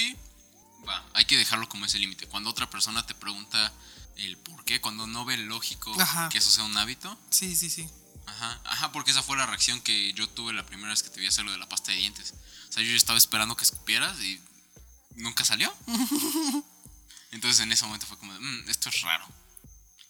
Va, 0.89 1.05
hay 1.15 1.25
que 1.27 1.37
dejarlo 1.37 1.69
como 1.69 1.85
ese 1.87 1.99
límite. 1.99 2.27
Cuando 2.27 2.51
otra 2.51 2.69
persona 2.71 3.05
te 3.07 3.15
pregunta 3.15 3.73
el 4.17 4.37
por 4.39 4.65
qué, 4.65 4.81
cuando 4.81 5.07
no 5.07 5.25
ve 5.25 5.37
lógico 5.37 5.95
Ajá. 6.01 6.29
que 6.31 6.39
eso 6.39 6.51
sea 6.51 6.65
un 6.65 6.77
hábito. 6.77 7.19
Sí, 7.31 7.55
sí, 7.57 7.69
sí. 7.71 7.89
Ajá, 8.27 8.61
ajá, 8.65 8.93
porque 8.93 9.11
esa 9.11 9.23
fue 9.23 9.37
la 9.37 9.47
reacción 9.47 9.81
que 9.81 10.13
yo 10.15 10.29
tuve 10.29 10.53
la 10.53 10.65
primera 10.65 10.91
vez 10.91 11.03
que 11.03 11.11
te 11.11 11.21
vi 11.21 11.27
hacer 11.27 11.45
lo 11.45 11.53
de 11.53 11.59
la 11.59 11.69
pasta 11.69 11.93
de 11.93 11.99
dientes. 11.99 12.35
O 12.69 12.73
sea, 12.73 12.83
yo 12.83 12.95
estaba 12.95 13.19
esperando 13.19 13.57
que 13.57 13.65
escupieras 13.65 14.19
y 14.21 14.41
nunca 15.17 15.45
salió. 15.45 15.73
Entonces 17.33 17.61
en 17.61 17.73
ese 17.73 17.85
momento 17.85 18.07
fue 18.07 18.19
como 18.19 18.33
de, 18.33 18.41
"Mm, 18.41 18.69
esto 18.69 18.89
es 18.89 19.01
raro. 19.03 19.27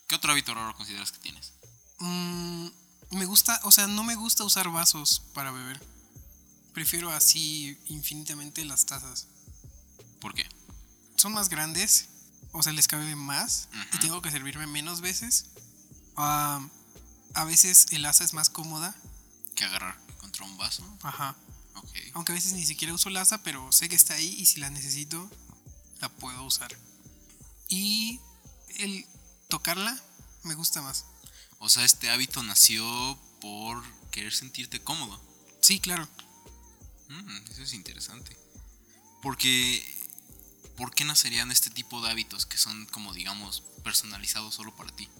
¿Qué 0.06 0.14
otro 0.14 0.32
hábito 0.32 0.54
raro 0.54 0.74
consideras 0.74 1.12
que 1.12 1.18
tienes? 1.18 1.52
Mm, 1.98 2.68
me 3.12 3.24
gusta, 3.26 3.60
o 3.64 3.70
sea, 3.72 3.86
no 3.86 4.04
me 4.04 4.14
gusta 4.14 4.44
usar 4.44 4.68
vasos 4.70 5.22
para 5.34 5.50
beber. 5.50 5.80
Prefiero 6.72 7.10
así 7.10 7.78
infinitamente 7.86 8.64
las 8.64 8.86
tazas. 8.86 9.26
¿Por 10.20 10.34
qué? 10.34 10.46
Son 11.16 11.32
más 11.32 11.48
grandes, 11.48 12.08
o 12.52 12.62
sea, 12.62 12.72
les 12.72 12.88
cabe 12.88 13.14
más 13.16 13.68
y 13.92 13.98
tengo 13.98 14.22
que 14.22 14.30
servirme 14.30 14.66
menos 14.66 15.00
veces. 15.00 15.46
Ah, 16.16 16.66
a 17.34 17.44
veces 17.44 17.86
el 17.90 18.04
asa 18.06 18.24
es 18.24 18.32
más 18.32 18.50
cómoda. 18.50 18.94
¿Que 19.54 19.64
agarrar 19.64 19.98
contra 20.18 20.44
un 20.44 20.56
vaso? 20.56 20.84
Ajá. 21.02 21.36
Ok. 21.74 21.96
Aunque 22.14 22.32
a 22.32 22.34
veces 22.34 22.52
ni 22.52 22.66
siquiera 22.66 22.94
uso 22.94 23.10
la 23.10 23.22
asa, 23.22 23.42
pero 23.42 23.70
sé 23.72 23.88
que 23.88 23.96
está 23.96 24.14
ahí 24.14 24.34
y 24.38 24.46
si 24.46 24.60
la 24.60 24.70
necesito, 24.70 25.30
la 26.00 26.08
puedo 26.08 26.42
usar. 26.44 26.76
Y 27.68 28.20
el 28.78 29.06
tocarla 29.48 29.98
me 30.42 30.54
gusta 30.54 30.82
más. 30.82 31.04
O 31.58 31.68
sea, 31.68 31.84
este 31.84 32.10
hábito 32.10 32.42
nació 32.42 33.18
por 33.40 33.82
querer 34.10 34.32
sentirte 34.32 34.82
cómodo. 34.82 35.20
Sí, 35.60 35.78
claro. 35.78 36.08
Mm, 37.08 37.36
eso 37.50 37.62
es 37.62 37.74
interesante. 37.74 38.36
Porque, 39.22 39.99
¿por 40.80 40.94
qué 40.94 41.04
nacerían 41.04 41.52
este 41.52 41.68
tipo 41.68 42.00
de 42.00 42.10
hábitos 42.10 42.46
que 42.46 42.56
son 42.56 42.86
como, 42.86 43.12
digamos, 43.12 43.62
personalizados 43.84 44.54
solo 44.54 44.74
para 44.74 44.90
ti? 44.96 45.10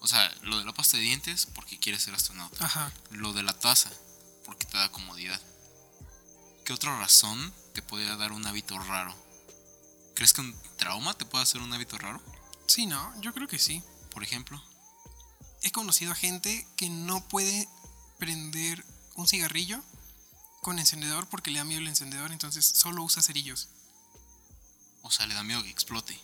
O 0.00 0.08
sea, 0.08 0.34
lo 0.40 0.58
de 0.58 0.64
la 0.64 0.72
pasta 0.72 0.96
de 0.96 1.02
dientes, 1.02 1.44
porque 1.44 1.78
quieres 1.78 2.04
ser 2.04 2.14
astronauta. 2.14 2.64
Ajá. 2.64 2.90
Lo 3.10 3.34
de 3.34 3.42
la 3.42 3.52
taza, 3.52 3.90
porque 4.46 4.64
te 4.64 4.78
da 4.78 4.90
comodidad. 4.90 5.38
¿Qué 6.64 6.72
otra 6.72 6.98
razón 6.98 7.52
te 7.74 7.82
podría 7.82 8.16
dar 8.16 8.32
un 8.32 8.46
hábito 8.46 8.78
raro? 8.78 9.14
¿Crees 10.14 10.32
que 10.32 10.40
un 10.40 10.56
trauma 10.78 11.12
te 11.12 11.26
puede 11.26 11.42
hacer 11.42 11.60
un 11.60 11.74
hábito 11.74 11.98
raro? 11.98 12.22
Sí, 12.66 12.86
no, 12.86 13.12
yo 13.20 13.34
creo 13.34 13.48
que 13.48 13.58
sí. 13.58 13.82
Por 14.12 14.24
ejemplo. 14.24 14.62
He 15.60 15.72
conocido 15.72 16.10
a 16.10 16.14
gente 16.14 16.66
que 16.78 16.88
no 16.88 17.28
puede 17.28 17.68
prender 18.18 18.82
un 19.14 19.28
cigarrillo 19.28 19.84
con 20.62 20.78
encendedor 20.78 21.28
porque 21.28 21.50
le 21.50 21.58
da 21.58 21.66
miedo 21.66 21.82
el 21.82 21.88
encendedor, 21.88 22.32
entonces 22.32 22.64
solo 22.64 23.02
usa 23.02 23.20
cerillos. 23.20 23.68
Sea, 25.12 25.26
le 25.26 25.34
da 25.34 25.42
miedo 25.42 25.62
que 25.62 25.70
explote. 25.70 26.18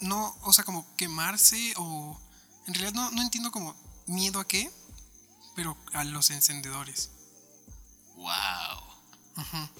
No, 0.00 0.36
o 0.42 0.52
sea, 0.52 0.64
como 0.64 0.94
quemarse 0.96 1.72
o... 1.76 2.20
En 2.66 2.74
realidad 2.74 2.92
no, 2.94 3.10
no 3.12 3.22
entiendo 3.22 3.50
como 3.50 3.74
miedo 4.06 4.40
a 4.40 4.46
qué, 4.46 4.70
pero 5.56 5.76
a 5.94 6.04
los 6.04 6.30
encendedores. 6.30 7.10
¡Wow! 8.16 8.90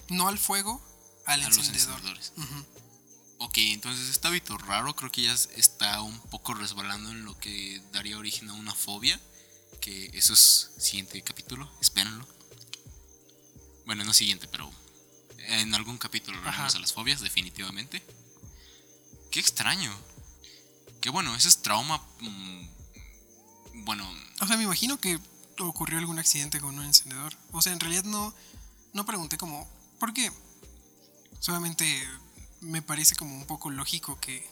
No 0.09 0.27
al 0.27 0.39
fuego, 0.39 0.81
al 1.27 1.43
A 1.43 1.47
los 1.49 1.57
encendedor. 1.59 1.99
encendedores. 1.99 2.33
Ujú. 2.37 2.65
Ok, 3.45 3.57
entonces 3.59 4.09
este 4.09 4.27
hábito 4.27 4.57
raro 4.57 4.95
creo 4.95 5.11
que 5.11 5.23
ya 5.23 5.33
está 5.33 6.01
un 6.01 6.19
poco 6.29 6.53
resbalando 6.53 7.11
en 7.11 7.23
lo 7.25 7.37
que 7.37 7.81
daría 7.91 8.17
origen 8.17 8.49
a 8.49 8.53
una 8.53 8.73
fobia. 8.73 9.19
Que 9.79 10.09
eso 10.13 10.33
es 10.33 10.71
siguiente 10.77 11.21
capítulo, 11.23 11.71
espérenlo. 11.81 12.27
Bueno, 13.85 14.03
no 14.03 14.13
siguiente, 14.13 14.47
pero 14.47 14.69
en 15.37 15.73
algún 15.73 15.97
capítulo 15.97 16.37
hablaremos 16.37 16.65
Ajá. 16.69 16.73
de 16.73 16.79
las 16.81 16.93
fobias, 16.93 17.21
definitivamente. 17.21 18.03
Qué 19.31 19.39
extraño. 19.39 19.91
Que 21.01 21.09
bueno, 21.09 21.35
ese 21.35 21.47
es 21.47 21.61
trauma. 21.61 21.97
mm, 22.19 22.67
bueno, 23.85 24.07
O 24.41 24.47
sea, 24.47 24.57
me 24.57 24.63
imagino 24.63 24.99
que 24.99 25.19
ocurrió 25.59 25.97
algún 25.97 26.19
accidente 26.19 26.59
con 26.59 26.77
un 26.77 26.85
encendedor. 26.85 27.35
O 27.51 27.61
sea, 27.61 27.73
en 27.73 27.79
realidad 27.79 28.03
no, 28.03 28.33
no 28.93 29.05
pregunté 29.05 29.37
como, 29.37 29.67
¿por 29.99 30.13
qué? 30.13 30.31
Solamente 31.39 31.85
me 32.59 32.81
parece 32.81 33.15
como 33.15 33.35
un 33.35 33.45
poco 33.47 33.69
lógico 33.71 34.19
que, 34.19 34.47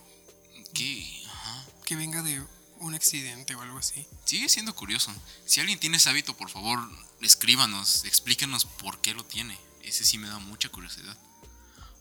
¿Qué? 0.74 1.24
Ajá. 1.28 1.66
que 1.86 1.96
venga 1.96 2.24
de 2.24 2.44
un 2.80 2.94
accidente 2.96 3.54
o 3.56 3.62
algo 3.62 3.78
así. 3.78 4.08
Sigue 4.26 4.50
siendo 4.50 4.74
curioso. 4.76 5.14
Si 5.46 5.60
alguien 5.60 5.80
tiene 5.80 5.98
ese 5.98 6.10
hábito, 6.10 6.36
por 6.36 6.50
favor, 6.50 6.80
escríbanos, 7.22 8.06
explíquenos 8.06 8.66
por 8.66 9.02
qué 9.02 9.14
lo 9.14 9.24
tiene. 9.26 9.58
Ese 9.84 10.06
sí 10.06 10.18
me 10.18 10.28
da 10.30 10.40
mucha 10.40 10.70
curiosidad. 10.70 11.18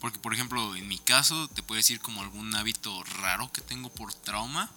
Porque, 0.01 0.19
por 0.19 0.33
ejemplo, 0.33 0.77
en 0.77 0.87
mi 0.87 0.99
caso, 0.99 1.49
te 1.49 1.63
puedo 1.63 1.79
decir 1.79 2.01
como 2.01 2.23
algún 2.23 2.55
hábito 2.55 3.03
raro 3.05 3.51
que 3.53 3.61
tengo 3.61 3.89
por 3.91 4.15
trauma. 4.15 4.71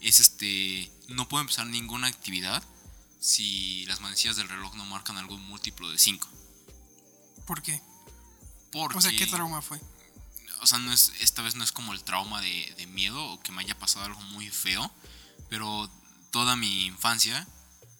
Es 0.00 0.20
este, 0.20 0.90
no 1.08 1.28
puedo 1.28 1.42
empezar 1.42 1.66
ninguna 1.66 2.06
actividad 2.06 2.62
si 3.20 3.84
las 3.86 4.00
manecillas 4.00 4.36
del 4.36 4.48
reloj 4.48 4.74
no 4.76 4.86
marcan 4.86 5.18
algún 5.18 5.42
múltiplo 5.46 5.90
de 5.90 5.98
5. 5.98 6.26
¿Por 7.46 7.62
qué? 7.62 7.82
Porque, 8.72 8.98
O 8.98 9.00
sea, 9.00 9.10
¿qué 9.10 9.26
trauma 9.26 9.60
fue? 9.60 9.80
o 10.60 10.66
sea, 10.66 10.78
no 10.78 10.92
es, 10.92 11.12
esta 11.20 11.42
vez 11.42 11.54
no 11.54 11.64
es 11.64 11.72
como 11.72 11.92
el 11.92 12.04
trauma 12.04 12.40
de, 12.40 12.74
de 12.76 12.86
miedo 12.86 13.24
o 13.24 13.40
que 13.42 13.52
me 13.52 13.62
haya 13.62 13.78
pasado 13.78 14.04
algo 14.04 14.20
muy 14.20 14.50
feo, 14.50 14.90
pero 15.48 15.90
toda 16.30 16.54
mi 16.56 16.86
infancia, 16.86 17.46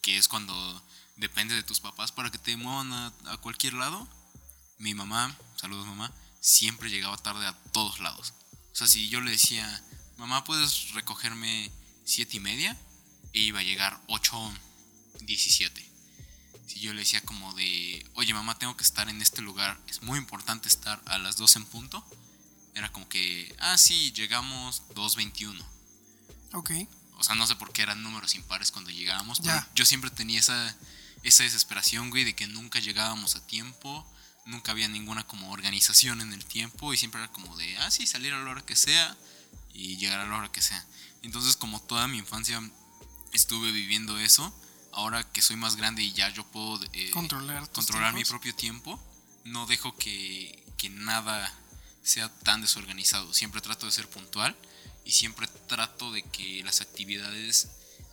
que 0.03 0.19
es 0.19 0.29
cuando 0.29 0.83
depende 1.17 1.55
de 1.55 1.63
tus 1.63 1.81
papás 1.81 2.13
para 2.13 2.31
que 2.31 2.39
te 2.39 2.57
muevan 2.57 2.93
a, 2.93 3.13
a 3.27 3.37
cualquier 3.39 3.75
lado, 3.75 4.07
mi 4.79 4.95
mamá, 4.95 5.35
saludos 5.57 5.87
mamá, 5.87 6.13
siempre 6.41 6.91
llegaba 6.91 7.17
tarde 7.19 7.47
a 7.47 7.53
todos 7.73 8.01
lados. 8.01 8.35
O 8.73 8.77
sea, 8.77 8.87
si 8.87 9.09
yo 9.09 9.21
le 9.21 9.33
decía, 9.33 9.83
mamá, 10.17 10.45
¿puedes 10.45 10.93
recogerme 10.93 11.71
siete 12.05 12.37
y 12.39 12.41
media? 12.41 12.77
E 13.33 13.41
iba 13.41 13.61
a 13.61 13.63
llegar 13.63 14.01
8, 14.09 14.53
17. 15.23 15.91
Si 16.67 16.81
yo 16.81 16.93
le 16.93 17.01
decía 17.01 17.21
como 17.23 17.53
de, 17.55 18.07
oye 18.15 18.33
mamá, 18.35 18.59
tengo 18.59 18.77
que 18.77 18.85
estar 18.85 19.09
en 19.09 19.21
este 19.23 19.43
lugar, 19.43 19.79
es 19.89 20.03
muy 20.03 20.19
importante 20.19 20.69
estar 20.69 21.03
a 21.07 21.19
las 21.19 21.37
2 21.37 21.57
en 21.57 21.65
punto, 21.67 22.05
era 22.75 22.91
como 22.93 23.09
que, 23.09 23.55
ah, 23.59 23.77
sí, 23.77 24.13
llegamos 24.13 24.83
2.21. 24.95 25.65
Ok. 26.55 26.71
O 27.19 27.23
sea, 27.25 27.35
no 27.35 27.47
sé 27.47 27.57
por 27.57 27.73
qué 27.73 27.83
eran 27.83 28.03
números 28.03 28.35
impares 28.35 28.71
cuando 28.71 28.91
llegábamos, 28.91 29.41
pero 29.41 29.55
Ya. 29.55 29.69
yo 29.75 29.85
siempre 29.85 30.11
tenía 30.11 30.39
esa, 30.41 30.77
esa 31.23 31.43
desesperación, 31.43 32.11
güey, 32.11 32.25
de 32.25 32.35
que 32.35 32.47
nunca 32.47 32.79
llegábamos 32.79 33.35
a 33.37 33.47
tiempo, 33.47 34.07
nunca 34.51 34.73
había 34.73 34.89
ninguna 34.89 35.27
como 35.27 35.51
organización 35.53 36.21
en 36.21 36.33
el 36.33 36.45
tiempo 36.45 36.93
y 36.93 36.97
siempre 36.97 37.23
era 37.23 37.33
como 37.33 37.57
de, 37.57 37.77
ah, 37.79 37.91
sí, 37.91 38.07
salir 38.07 38.33
a 38.33 38.43
la 38.43 38.51
hora 38.51 38.63
que 38.63 38.77
sea 38.77 39.17
y 39.73 39.97
llegar 39.97 40.21
a 40.21 40.27
la 40.27 40.37
hora 40.37 40.53
que 40.53 40.61
sea. 40.61 40.85
Entonces, 41.23 41.57
como 41.57 41.81
toda 41.81 42.09
mi 42.09 42.19
infancia 42.19 42.61
estuve 43.33 43.73
viviendo 43.73 44.19
eso, 44.19 44.53
ahora 44.93 45.25
que 45.33 45.43
soy 45.43 45.57
más 45.57 45.77
grande 45.77 46.03
y 46.03 46.13
ya 46.13 46.29
yo 46.31 46.45
puedo 46.45 46.81
eh, 46.93 47.11
Controlar 47.13 47.71
controlar 47.71 48.15
mi 48.15 48.25
propio 48.25 48.55
tiempo, 48.55 49.01
no 49.45 49.67
dejo 49.67 49.97
que, 49.97 50.65
que 50.77 50.91
nada 50.91 51.53
sea 52.03 52.29
tan 52.41 52.61
desorganizado. 52.61 53.33
Siempre 53.33 53.61
trato 53.61 53.87
de 53.87 53.93
ser 53.93 54.09
puntual 54.09 54.57
y 55.05 55.13
siempre 55.13 55.47
trato 55.69 56.13
de 56.13 56.23
que 56.23 56.63
las 56.65 56.81
actividades 56.81 57.69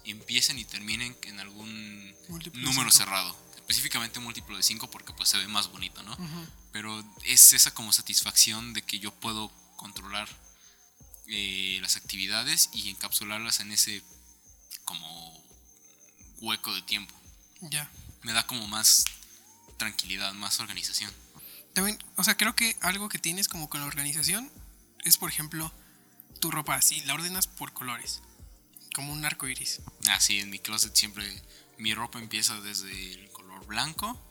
empiecen 0.05 0.57
y 0.57 0.65
terminen 0.65 1.15
en 1.23 1.39
algún 1.39 2.15
número 2.53 2.91
cerrado. 2.91 3.46
Específicamente 3.67 4.19
múltiplo 4.21 4.55
de 4.55 4.63
5 4.63 4.89
porque 4.89 5.13
pues 5.13 5.27
se 5.27 5.37
ve 5.37 5.47
más 5.47 5.69
bonito, 5.69 6.01
¿no? 6.03 6.17
Pero 6.71 7.03
es 7.25 7.51
esa 7.51 7.73
como 7.73 7.91
satisfacción 7.91 8.73
de 8.73 8.81
que 8.81 8.99
yo 8.99 9.13
puedo 9.13 9.51
controlar 9.75 10.29
eh, 11.27 11.79
las 11.81 11.97
actividades 11.97 12.69
y 12.71 12.89
encapsularlas 12.89 13.59
en 13.59 13.73
ese 13.73 14.01
como 14.85 15.43
hueco 16.39 16.73
de 16.73 16.81
tiempo. 16.83 17.13
Ya. 17.59 17.91
Me 18.23 18.31
da 18.31 18.47
como 18.47 18.65
más 18.67 19.03
tranquilidad, 19.77 20.33
más 20.33 20.61
organización. 20.61 21.11
También, 21.73 22.01
o 22.15 22.23
sea, 22.23 22.37
creo 22.37 22.55
que 22.55 22.77
algo 22.81 23.09
que 23.09 23.19
tienes 23.19 23.49
como 23.49 23.69
con 23.69 23.81
la 23.81 23.87
organización 23.87 24.49
es, 25.03 25.17
por 25.17 25.29
ejemplo, 25.29 25.73
tu 26.39 26.51
ropa 26.51 26.75
así, 26.75 27.01
la 27.01 27.13
ordenas 27.13 27.47
por 27.47 27.73
colores, 27.73 28.21
como 28.95 29.11
un 29.11 29.25
arco 29.25 29.47
iris. 29.47 29.81
Ah, 30.07 30.19
sí, 30.19 30.39
en 30.39 30.49
mi 30.49 30.59
closet 30.59 30.95
siempre 30.95 31.25
mi 31.77 31.93
ropa 31.93 32.19
empieza 32.19 32.59
desde 32.61 33.13
el 33.13 33.26
color 33.67 33.85
blanco 33.93 34.23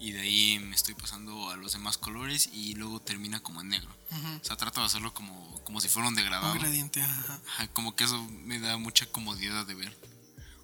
y 0.00 0.12
de 0.12 0.20
ahí 0.22 0.58
me 0.60 0.74
estoy 0.74 0.94
pasando 0.94 1.50
a 1.50 1.56
los 1.56 1.72
demás 1.72 1.98
colores 1.98 2.48
y 2.52 2.74
luego 2.74 3.00
termina 3.00 3.40
como 3.40 3.60
en 3.60 3.68
negro. 3.68 3.94
O 4.40 4.44
sea, 4.44 4.56
trato 4.56 4.80
de 4.80 4.86
hacerlo 4.86 5.12
como, 5.14 5.62
como 5.64 5.80
si 5.80 5.88
fuera 5.88 6.08
un 6.08 6.14
degradado. 6.14 6.52
Un 6.52 6.58
gradiente, 6.58 7.02
ajá. 7.02 7.40
Ajá, 7.48 7.68
Como 7.68 7.94
que 7.96 8.04
eso 8.04 8.22
me 8.30 8.58
da 8.58 8.76
mucha 8.76 9.06
comodidad 9.06 9.66
de 9.66 9.74
ver. 9.74 9.96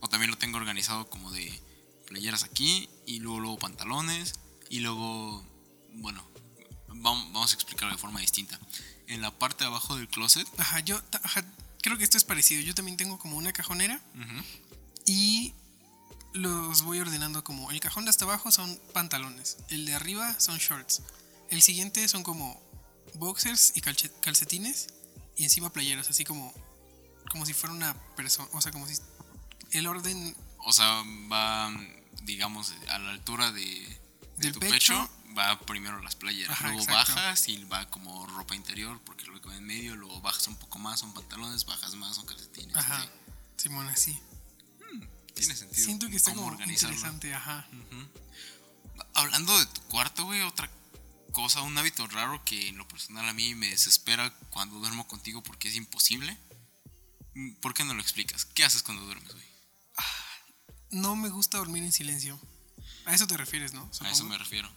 O 0.00 0.08
también 0.08 0.30
lo 0.30 0.38
tengo 0.38 0.56
organizado 0.58 1.08
como 1.08 1.30
de 1.30 1.60
playeras 2.06 2.42
aquí 2.44 2.88
y 3.06 3.20
luego, 3.20 3.40
luego 3.40 3.58
pantalones 3.58 4.34
y 4.68 4.80
luego, 4.80 5.44
bueno, 5.94 6.24
vam- 6.88 7.32
vamos 7.32 7.52
a 7.52 7.54
explicarlo 7.54 7.94
de 7.94 7.98
forma 8.00 8.20
distinta. 8.20 8.58
En 9.06 9.20
la 9.22 9.30
parte 9.38 9.64
de 9.64 9.68
abajo 9.68 9.96
del 9.96 10.08
closet, 10.08 10.46
Ajá, 10.58 10.80
yo, 10.80 11.00
ajá, 11.22 11.44
creo 11.82 11.96
que 11.98 12.04
esto 12.04 12.16
es 12.16 12.24
parecido. 12.24 12.62
Yo 12.62 12.74
también 12.74 12.96
tengo 12.96 13.18
como 13.18 13.36
una 13.36 13.52
cajonera 13.52 14.00
y 15.06 15.54
los 16.32 16.82
voy 16.82 17.00
ordenando 17.00 17.42
como 17.44 17.70
el 17.70 17.80
cajón 17.80 18.04
de 18.04 18.10
hasta 18.10 18.24
abajo 18.24 18.50
son 18.50 18.78
pantalones, 18.92 19.58
el 19.68 19.86
de 19.86 19.94
arriba 19.94 20.38
son 20.38 20.58
shorts, 20.58 21.02
el 21.48 21.62
siguiente 21.62 22.06
son 22.08 22.22
como 22.22 22.60
boxers 23.14 23.72
y 23.74 23.80
calcetines 23.80 24.88
y 25.36 25.44
encima 25.44 25.72
playeras, 25.72 26.08
así 26.10 26.24
como 26.24 26.52
como 27.30 27.46
si 27.46 27.52
fuera 27.52 27.74
una 27.74 27.94
persona, 28.16 28.48
o 28.52 28.60
sea, 28.60 28.72
como 28.72 28.86
si 28.86 28.94
el 29.72 29.86
orden 29.86 30.36
o 30.64 30.72
sea, 30.72 31.02
va, 31.32 31.72
digamos, 32.22 32.72
a 32.88 32.98
la 32.98 33.10
altura 33.10 33.50
de, 33.52 33.62
de 33.62 33.98
Del 34.36 34.52
tu 34.52 34.60
pecho. 34.60 34.72
pecho, 34.72 35.10
va 35.36 35.58
primero 35.60 36.00
las 36.02 36.16
playeras, 36.16 36.52
Ajá, 36.52 36.68
luego 36.68 36.82
exacto. 36.82 37.14
bajas 37.14 37.48
y 37.48 37.64
va 37.64 37.88
como 37.90 38.26
ropa 38.26 38.54
interior, 38.54 39.00
porque 39.04 39.24
luego 39.26 39.52
en 39.52 39.64
medio, 39.64 39.96
luego 39.96 40.20
bajas 40.20 40.46
un 40.48 40.56
poco 40.56 40.78
más, 40.78 41.00
son 41.00 41.14
pantalones, 41.14 41.64
bajas 41.64 41.94
más, 41.94 42.16
son 42.16 42.26
calcetines. 42.26 42.76
Ajá, 42.76 42.98
así. 42.98 43.08
Simón, 43.56 43.88
así. 43.88 44.20
Tiene 45.40 45.56
sentido. 45.56 45.84
Siento 45.84 46.08
que 46.08 46.16
está 46.16 46.34
como 46.34 46.52
interesante, 46.62 47.34
ajá. 47.34 47.66
Hablando 49.14 49.58
de 49.58 49.66
tu 49.66 49.80
cuarto, 49.82 50.24
güey, 50.24 50.42
otra 50.42 50.70
cosa, 51.32 51.62
un 51.62 51.76
hábito 51.78 52.06
raro 52.08 52.44
que 52.44 52.68
en 52.68 52.76
lo 52.76 52.86
personal 52.86 53.28
a 53.28 53.32
mí 53.32 53.54
me 53.54 53.70
desespera 53.70 54.32
cuando 54.50 54.78
duermo 54.78 55.06
contigo 55.06 55.42
porque 55.42 55.68
es 55.68 55.76
imposible. 55.76 56.36
Mm, 57.34 57.52
¿Por 57.54 57.74
qué 57.74 57.84
no 57.84 57.94
lo 57.94 58.02
explicas? 58.02 58.44
¿Qué 58.44 58.64
haces 58.64 58.82
cuando 58.82 59.04
duermes, 59.04 59.32
güey? 59.32 59.46
No 60.90 61.14
me 61.16 61.28
gusta 61.28 61.58
dormir 61.58 61.84
en 61.84 61.92
silencio. 61.92 62.40
A 63.06 63.14
eso 63.14 63.26
te 63.26 63.36
refieres, 63.36 63.72
¿no? 63.72 63.90
A 64.00 64.10
eso 64.10 64.24
me 64.24 64.36
refiero. 64.36 64.68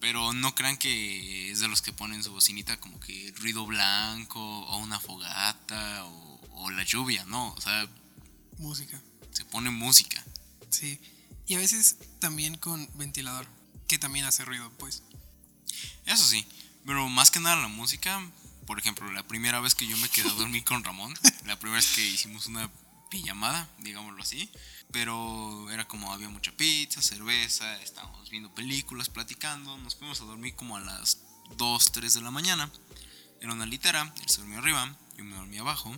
Pero 0.00 0.32
no 0.32 0.54
crean 0.54 0.76
que 0.78 1.50
es 1.50 1.60
de 1.60 1.68
los 1.68 1.82
que 1.82 1.92
ponen 1.92 2.22
su 2.22 2.32
bocinita 2.32 2.78
como 2.80 2.98
que 3.00 3.34
ruido 3.36 3.66
blanco 3.66 4.40
o 4.40 4.78
una 4.78 4.98
fogata 5.00 6.04
o, 6.06 6.40
o 6.52 6.70
la 6.70 6.84
lluvia, 6.84 7.24
no. 7.26 7.52
O 7.52 7.60
sea, 7.60 7.86
Música. 8.60 9.00
Se 9.32 9.44
pone 9.44 9.70
música. 9.70 10.24
Sí. 10.70 11.00
Y 11.46 11.54
a 11.54 11.58
veces 11.58 11.96
también 12.20 12.56
con 12.56 12.88
ventilador, 12.94 13.46
que 13.88 13.98
también 13.98 14.24
hace 14.24 14.44
ruido, 14.44 14.70
pues. 14.78 15.02
Eso 16.06 16.24
sí, 16.24 16.46
pero 16.86 17.08
más 17.08 17.30
que 17.30 17.40
nada 17.40 17.56
la 17.56 17.68
música, 17.68 18.20
por 18.66 18.78
ejemplo, 18.78 19.10
la 19.12 19.26
primera 19.26 19.60
vez 19.60 19.74
que 19.74 19.86
yo 19.86 19.96
me 19.96 20.08
quedé 20.08 20.28
a 20.28 20.34
dormir 20.34 20.64
con 20.64 20.84
Ramón, 20.84 21.12
la 21.46 21.58
primera 21.58 21.76
vez 21.76 21.92
que 21.94 22.06
hicimos 22.06 22.46
una 22.46 22.70
pijamada, 23.10 23.68
digámoslo 23.78 24.22
así, 24.22 24.48
pero 24.92 25.68
era 25.70 25.86
como 25.86 26.12
había 26.12 26.28
mucha 26.28 26.52
pizza, 26.52 27.02
cerveza, 27.02 27.80
estábamos 27.82 28.30
viendo 28.30 28.54
películas, 28.54 29.08
platicando, 29.08 29.76
nos 29.78 29.96
fuimos 29.96 30.20
a 30.20 30.24
dormir 30.24 30.54
como 30.54 30.76
a 30.76 30.80
las 30.80 31.18
2, 31.56 31.92
3 31.92 32.14
de 32.14 32.20
la 32.20 32.30
mañana, 32.30 32.70
era 33.40 33.52
una 33.52 33.66
litera, 33.66 34.12
él 34.22 34.28
se 34.28 34.40
durmió 34.40 34.58
arriba, 34.58 34.96
yo 35.16 35.24
me 35.24 35.34
dormí 35.34 35.58
abajo, 35.58 35.96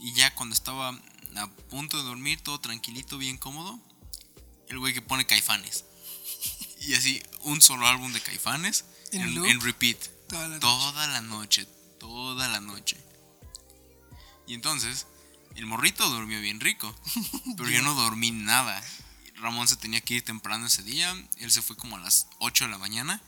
y 0.00 0.12
ya 0.14 0.34
cuando 0.34 0.54
estaba 0.54 0.98
a 1.38 1.48
punto 1.68 1.96
de 1.96 2.04
dormir, 2.04 2.40
todo 2.40 2.60
tranquilito, 2.60 3.18
bien 3.18 3.36
cómodo, 3.36 3.78
el 4.68 4.78
güey 4.78 4.94
que 4.94 5.02
pone 5.02 5.26
caifanes. 5.26 5.84
Y 6.80 6.94
así, 6.94 7.22
un 7.42 7.60
solo 7.60 7.86
álbum 7.86 8.10
de 8.14 8.22
caifanes 8.22 8.86
¿En 9.12 9.20
en, 9.20 9.44
en 9.44 9.60
repeat. 9.60 9.98
Toda 10.28 10.48
la 10.48 10.60
Toda 10.60 11.06
la 11.08 11.20
noche, 11.20 11.66
toda 11.98 12.48
la 12.48 12.60
noche. 12.60 12.96
Y 14.46 14.54
entonces, 14.54 15.06
el 15.56 15.66
morrito 15.66 16.08
durmió 16.08 16.40
bien 16.40 16.58
rico, 16.58 16.94
pero 17.58 17.68
yo 17.68 17.82
no 17.82 17.94
dormí 17.94 18.30
nada. 18.30 18.82
Ramón 19.36 19.68
se 19.68 19.76
tenía 19.76 20.00
que 20.00 20.14
ir 20.14 20.24
temprano 20.24 20.66
ese 20.66 20.82
día, 20.82 21.14
él 21.36 21.50
se 21.50 21.62
fue 21.62 21.76
como 21.76 21.96
a 21.96 22.00
las 22.00 22.26
8 22.38 22.64
de 22.64 22.70
la 22.70 22.78
mañana 22.78 23.22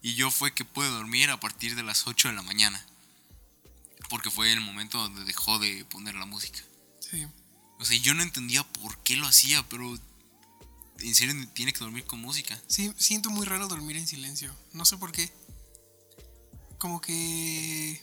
y 0.00 0.14
yo 0.14 0.30
fue 0.30 0.54
que 0.54 0.64
pude 0.64 0.88
dormir 0.88 1.30
a 1.30 1.40
partir 1.40 1.74
de 1.74 1.82
las 1.82 2.06
8 2.06 2.28
de 2.28 2.34
la 2.34 2.42
mañana. 2.42 2.84
Porque 4.08 4.30
fue 4.30 4.52
el 4.52 4.60
momento 4.60 4.98
donde 4.98 5.24
dejó 5.24 5.58
de 5.58 5.84
poner 5.86 6.14
la 6.14 6.26
música. 6.26 6.60
Sí. 7.00 7.26
O 7.78 7.84
sea, 7.84 7.96
yo 7.98 8.14
no 8.14 8.22
entendía 8.22 8.62
por 8.64 8.98
qué 9.02 9.16
lo 9.16 9.26
hacía, 9.26 9.66
pero 9.68 9.98
en 11.00 11.14
serio 11.14 11.34
tiene 11.54 11.72
que 11.72 11.80
dormir 11.80 12.04
con 12.04 12.20
música. 12.20 12.60
Sí, 12.68 12.92
siento 12.96 13.30
muy 13.30 13.44
raro 13.46 13.68
dormir 13.68 13.96
en 13.96 14.06
silencio. 14.06 14.54
No 14.72 14.84
sé 14.84 14.96
por 14.96 15.12
qué. 15.12 15.30
Como 16.78 17.00
que... 17.00 18.02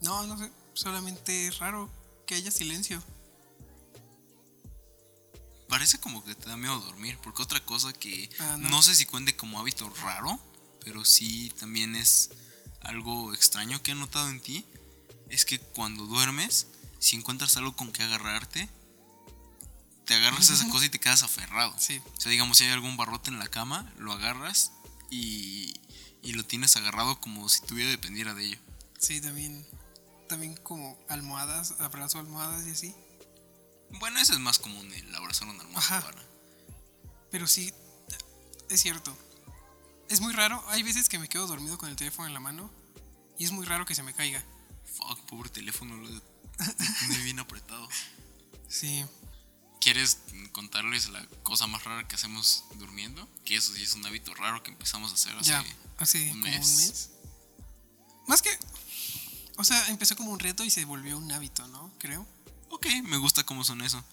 No, 0.00 0.26
no 0.26 0.38
sé. 0.38 0.50
Solamente 0.74 1.48
es 1.48 1.58
raro 1.58 1.90
que 2.26 2.34
haya 2.34 2.50
silencio. 2.50 3.02
parece 5.68 5.98
como 5.98 6.24
que 6.24 6.34
te 6.34 6.48
da 6.48 6.56
miedo 6.56 6.78
dormir. 6.80 7.18
Porque 7.22 7.42
otra 7.42 7.60
cosa 7.64 7.92
que 7.92 8.30
Ah, 8.38 8.56
no. 8.58 8.68
no. 8.70 8.82
sé 8.82 8.94
si 8.94 9.04
cuente 9.06 9.36
como 9.36 9.58
hábito 9.58 9.88
raro, 10.02 10.38
pero 10.84 11.04
sí 11.04 11.52
también 11.58 11.94
es 11.96 12.30
algo 12.80 13.34
extraño 13.34 13.82
que 13.82 13.92
he 13.92 13.94
notado 13.94 14.28
en 14.30 14.40
ti. 14.40 14.64
Es 15.28 15.44
que 15.44 15.58
cuando 15.58 16.06
duermes, 16.06 16.68
si 16.98 17.16
encuentras 17.16 17.56
algo 17.56 17.74
con 17.76 17.92
que 17.92 18.02
agarrarte, 18.02 18.68
te 20.06 20.14
agarras 20.14 20.50
a 20.50 20.54
esa 20.54 20.68
cosa 20.68 20.86
y 20.86 20.88
te 20.88 21.00
quedas 21.00 21.22
aferrado. 21.22 21.74
Sí. 21.78 22.00
O 22.16 22.20
sea, 22.20 22.30
digamos, 22.30 22.58
si 22.58 22.64
hay 22.64 22.72
algún 22.72 22.96
barrote 22.96 23.30
en 23.30 23.38
la 23.38 23.48
cama, 23.48 23.92
lo 23.98 24.12
agarras 24.12 24.72
y, 25.10 25.74
y 26.22 26.32
lo 26.32 26.44
tienes 26.44 26.76
agarrado 26.76 27.20
como 27.20 27.48
si 27.48 27.60
tu 27.62 27.74
vida 27.74 27.90
dependiera 27.90 28.34
de 28.34 28.44
ello. 28.44 28.58
Sí, 28.98 29.20
también. 29.20 29.66
También 30.28 30.56
como 30.56 30.98
almohadas, 31.08 31.74
abrazo 31.80 32.18
almohadas 32.18 32.66
y 32.66 32.70
así. 32.70 32.94
Bueno, 34.00 34.18
eso 34.20 34.32
es 34.32 34.40
más 34.40 34.58
común, 34.58 34.92
el 34.92 35.14
abrazar 35.14 35.48
una 35.48 35.62
almohada 35.62 35.98
Ajá. 35.98 36.00
para. 36.00 36.22
Pero 37.30 37.46
sí, 37.46 37.72
es 38.70 38.80
cierto. 38.80 39.16
Es 40.08 40.20
muy 40.20 40.32
raro. 40.32 40.62
Hay 40.68 40.82
veces 40.82 41.08
que 41.08 41.18
me 41.18 41.28
quedo 41.28 41.46
dormido 41.46 41.78
con 41.78 41.88
el 41.88 41.96
teléfono 41.96 42.28
en 42.28 42.34
la 42.34 42.40
mano 42.40 42.70
y 43.38 43.44
es 43.44 43.52
muy 43.52 43.66
raro 43.66 43.86
que 43.86 43.94
se 43.94 44.02
me 44.02 44.14
caiga. 44.14 44.44
Fuck, 44.84 45.20
pobre 45.26 45.50
teléfono, 45.50 45.96
lo 45.96 46.08
tiene 47.08 47.24
bien 47.24 47.38
apretado. 47.38 47.88
Sí. 48.68 49.04
¿Quieres 49.80 50.18
contarles 50.52 51.08
la 51.10 51.24
cosa 51.42 51.66
más 51.66 51.84
rara 51.84 52.06
que 52.08 52.16
hacemos 52.16 52.64
durmiendo? 52.76 53.28
Que 53.44 53.56
eso 53.56 53.72
sí 53.74 53.82
es 53.82 53.92
un 53.94 54.04
hábito 54.06 54.34
raro 54.34 54.62
que 54.62 54.70
empezamos 54.72 55.12
a 55.12 55.14
hacer 55.14 55.36
hace. 55.36 55.50
ya, 55.50 55.64
hace 55.98 56.30
un 56.32 56.40
mes. 56.40 56.66
un 56.68 56.76
mes. 56.76 57.10
Más 58.26 58.42
que. 58.42 58.50
O 59.58 59.64
sea, 59.64 59.88
empezó 59.88 60.16
como 60.16 60.32
un 60.32 60.38
reto 60.40 60.64
y 60.64 60.70
se 60.70 60.84
volvió 60.84 61.16
un 61.16 61.30
hábito, 61.32 61.66
¿no? 61.68 61.92
Creo. 61.98 62.26
Ok, 62.70 62.86
me 63.04 63.16
gusta 63.16 63.44
cómo 63.44 63.64
son 63.64 63.80
eso. 63.82 64.04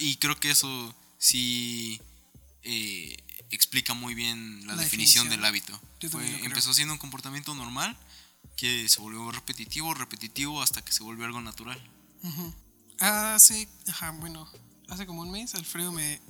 Y 0.00 0.16
creo 0.16 0.38
que 0.38 0.50
eso 0.50 0.94
sí 1.18 2.00
eh, 2.64 3.16
explica 3.50 3.94
muy 3.94 4.14
bien 4.14 4.66
la, 4.66 4.74
La 4.74 4.82
definición, 4.82 5.28
definición. 5.28 5.30
del 5.30 5.44
hábito. 5.44 5.80
Fue- 6.10 6.44
empezó 6.44 6.74
siendo 6.74 6.92
un 6.94 6.98
comportamiento 6.98 7.54
normal 7.54 7.96
que 8.56 8.88
se 8.88 9.00
volvió 9.00 9.30
repetitivo, 9.30 9.94
repetitivo 9.94 10.62
hasta 10.62 10.84
que 10.84 10.92
se 10.92 11.02
volvió 11.02 11.24
algo 11.24 11.40
natural. 11.40 11.80
Ujú. 12.22 12.54
Hace. 13.00 13.68
Ajá, 13.88 14.12
bueno. 14.12 14.48
Hace 14.88 15.06
como 15.06 15.22
un 15.22 15.30
mes, 15.30 15.54
Alfredo 15.54 15.90
me, 15.90 16.20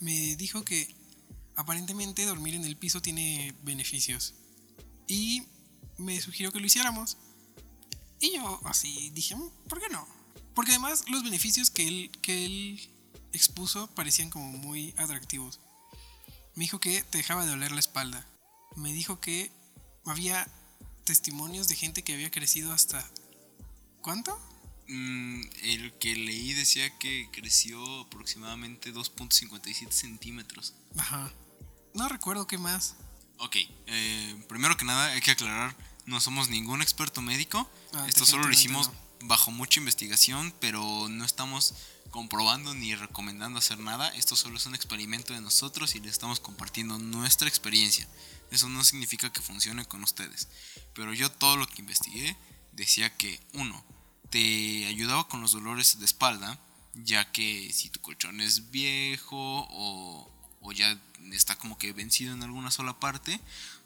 me 0.00 0.36
dijo 0.36 0.64
que 0.64 0.94
aparentemente 1.56 2.26
dormir 2.26 2.54
en 2.54 2.64
el 2.64 2.76
piso 2.76 3.00
tiene 3.00 3.54
beneficios. 3.62 4.34
Y 5.06 5.44
me 5.96 6.20
sugirió 6.20 6.52
que 6.52 6.60
lo 6.60 6.66
hiciéramos. 6.66 7.16
Y 8.20 8.34
yo 8.36 8.60
así 8.64 9.10
dije, 9.10 9.34
"Mm, 9.36 9.50
¿por 9.68 9.80
qué 9.80 9.88
no? 9.88 10.06
Porque 10.54 10.72
además 10.72 11.04
los 11.08 11.22
beneficios 11.22 11.70
que 11.70 11.88
él, 11.88 12.10
que 12.20 12.44
él 12.44 12.90
expuso 13.32 13.88
parecían 13.94 14.30
como 14.30 14.46
muy 14.46 14.94
atractivos. 14.96 15.60
Me 16.54 16.64
dijo 16.64 16.80
que 16.80 17.02
te 17.02 17.18
dejaba 17.18 17.44
de 17.44 17.50
doler 17.50 17.72
la 17.72 17.80
espalda. 17.80 18.26
Me 18.76 18.92
dijo 18.92 19.20
que 19.20 19.50
había 20.04 20.46
testimonios 21.10 21.66
de 21.66 21.74
gente 21.74 22.04
que 22.04 22.14
había 22.14 22.30
crecido 22.30 22.72
hasta... 22.72 23.04
¿Cuánto? 24.00 24.38
Mm, 24.86 25.42
el 25.64 25.92
que 25.94 26.14
leí 26.14 26.52
decía 26.52 26.88
que 26.98 27.28
creció 27.32 28.02
aproximadamente 28.02 28.94
2.57 28.94 29.90
centímetros. 29.90 30.72
Ajá. 30.96 31.32
No 31.94 32.08
recuerdo 32.08 32.46
qué 32.46 32.58
más. 32.58 32.94
Ok, 33.38 33.56
eh, 33.86 34.44
primero 34.48 34.76
que 34.76 34.84
nada 34.84 35.06
hay 35.06 35.20
que 35.20 35.32
aclarar, 35.32 35.76
no 36.06 36.20
somos 36.20 36.48
ningún 36.48 36.80
experto 36.80 37.20
médico. 37.22 37.68
Ah, 37.92 38.06
Esto 38.08 38.24
solo 38.24 38.44
lo 38.44 38.52
hicimos 38.52 38.92
bajo 39.22 39.50
mucha 39.50 39.80
investigación, 39.80 40.54
pero 40.60 41.08
no 41.08 41.24
estamos 41.24 41.74
comprobando 42.12 42.72
ni 42.74 42.94
recomendando 42.94 43.58
hacer 43.58 43.80
nada. 43.80 44.10
Esto 44.10 44.36
solo 44.36 44.58
es 44.58 44.66
un 44.66 44.76
experimento 44.76 45.32
de 45.34 45.40
nosotros 45.40 45.96
y 45.96 46.00
les 46.00 46.12
estamos 46.12 46.38
compartiendo 46.38 46.98
nuestra 46.98 47.48
experiencia. 47.48 48.06
Eso 48.50 48.68
no 48.68 48.84
significa 48.84 49.32
que 49.32 49.42
funcione 49.42 49.84
con 49.84 50.02
ustedes. 50.02 50.48
Pero 50.94 51.14
yo 51.14 51.30
todo 51.30 51.56
lo 51.56 51.66
que 51.66 51.80
investigué 51.80 52.36
decía 52.72 53.16
que, 53.16 53.40
uno, 53.54 53.84
te 54.30 54.86
ayudaba 54.86 55.28
con 55.28 55.40
los 55.40 55.52
dolores 55.52 55.98
de 55.98 56.04
espalda, 56.04 56.58
ya 56.94 57.30
que 57.30 57.72
si 57.72 57.90
tu 57.90 58.00
colchón 58.00 58.40
es 58.40 58.70
viejo 58.70 59.66
o, 59.70 60.30
o 60.60 60.72
ya 60.72 61.00
está 61.32 61.56
como 61.56 61.78
que 61.78 61.92
vencido 61.92 62.34
en 62.34 62.42
alguna 62.42 62.70
sola 62.70 62.98
parte, 62.98 63.40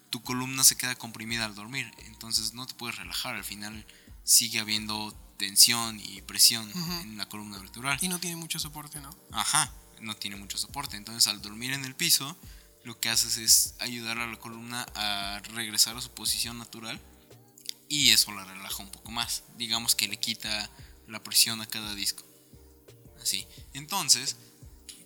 tu 0.09 0.21
columna 0.21 0.63
se 0.63 0.77
queda 0.77 0.95
comprimida 0.95 1.45
al 1.45 1.55
dormir, 1.55 1.91
entonces 2.05 2.53
no 2.53 2.65
te 2.65 2.73
puedes 2.73 2.95
relajar, 2.95 3.35
al 3.35 3.43
final 3.43 3.85
sigue 4.23 4.59
habiendo 4.59 5.13
tensión 5.37 5.99
y 5.99 6.21
presión 6.21 6.71
en 7.01 7.17
la 7.17 7.27
columna 7.27 7.57
vertebral. 7.59 7.97
Y 8.01 8.07
no 8.07 8.19
tiene 8.19 8.35
mucho 8.35 8.59
soporte, 8.59 9.01
¿no? 9.01 9.15
Ajá, 9.31 9.71
no 9.99 10.15
tiene 10.15 10.37
mucho 10.37 10.57
soporte. 10.57 10.97
Entonces, 10.97 11.27
al 11.27 11.41
dormir 11.41 11.73
en 11.73 11.85
el 11.85 11.95
piso, 11.95 12.37
lo 12.85 12.99
que 12.99 13.09
haces 13.09 13.37
es 13.37 13.73
ayudar 13.79 14.19
a 14.19 14.27
la 14.27 14.37
columna 14.37 14.85
a 14.93 15.41
regresar 15.53 15.97
a 15.97 16.01
su 16.01 16.11
posición 16.11 16.59
natural 16.59 17.01
y 17.89 18.11
eso 18.11 18.31
la 18.31 18.45
relaja 18.45 18.83
un 18.83 18.91
poco 18.91 19.11
más. 19.11 19.43
Digamos 19.57 19.95
que 19.95 20.07
le 20.07 20.19
quita 20.19 20.69
la 21.07 21.21
presión 21.23 21.61
a 21.61 21.67
cada 21.67 21.95
disco. 21.95 22.23
Así. 23.19 23.47
Entonces, 23.73 24.37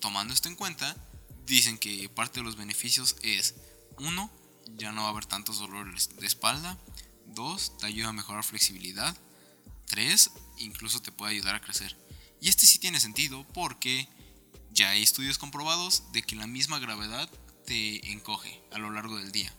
tomando 0.02 0.34
esto 0.34 0.50
en 0.50 0.56
cuenta, 0.56 0.94
dicen 1.46 1.78
que 1.78 2.10
parte 2.10 2.42
de 2.42 2.44
los 2.44 2.58
beneficios 2.58 3.15
es: 3.22 3.56
uno, 3.98 4.30
ya 4.78 4.92
no 4.92 5.04
va 5.04 5.08
a 5.08 5.12
haber 5.12 5.26
tantos 5.26 5.60
dolores 5.60 6.10
de 6.18 6.28
espalda. 6.28 6.78
Dos, 7.28 7.78
te 7.78 7.86
ayuda 7.86 8.10
a 8.10 8.13
mejorar 8.13 8.44
flexibilidad. 8.44 9.15
3. 9.86 10.32
Incluso 10.58 11.02
te 11.02 11.13
puede 11.13 11.32
ayudar 11.32 11.56
a 11.56 11.62
crecer. 11.62 11.96
Y 12.42 12.50
este 12.50 12.68
sí 12.68 12.78
tiene 12.80 13.00
sentido 13.00 13.48
porque 13.54 14.10
ya 14.72 14.89
hay 14.89 15.02
estudios 15.02 15.38
comprobados 15.38 16.12
de 16.12 16.24
que 16.24 16.36
la 16.36 16.48
misma 16.48 16.80
gravedad 16.80 17.30
te 17.69 18.12
encoge 18.12 18.60
a 18.71 18.79
lo 18.79 18.89
largo 18.89 19.17
del 19.17 19.32
día. 19.32 19.53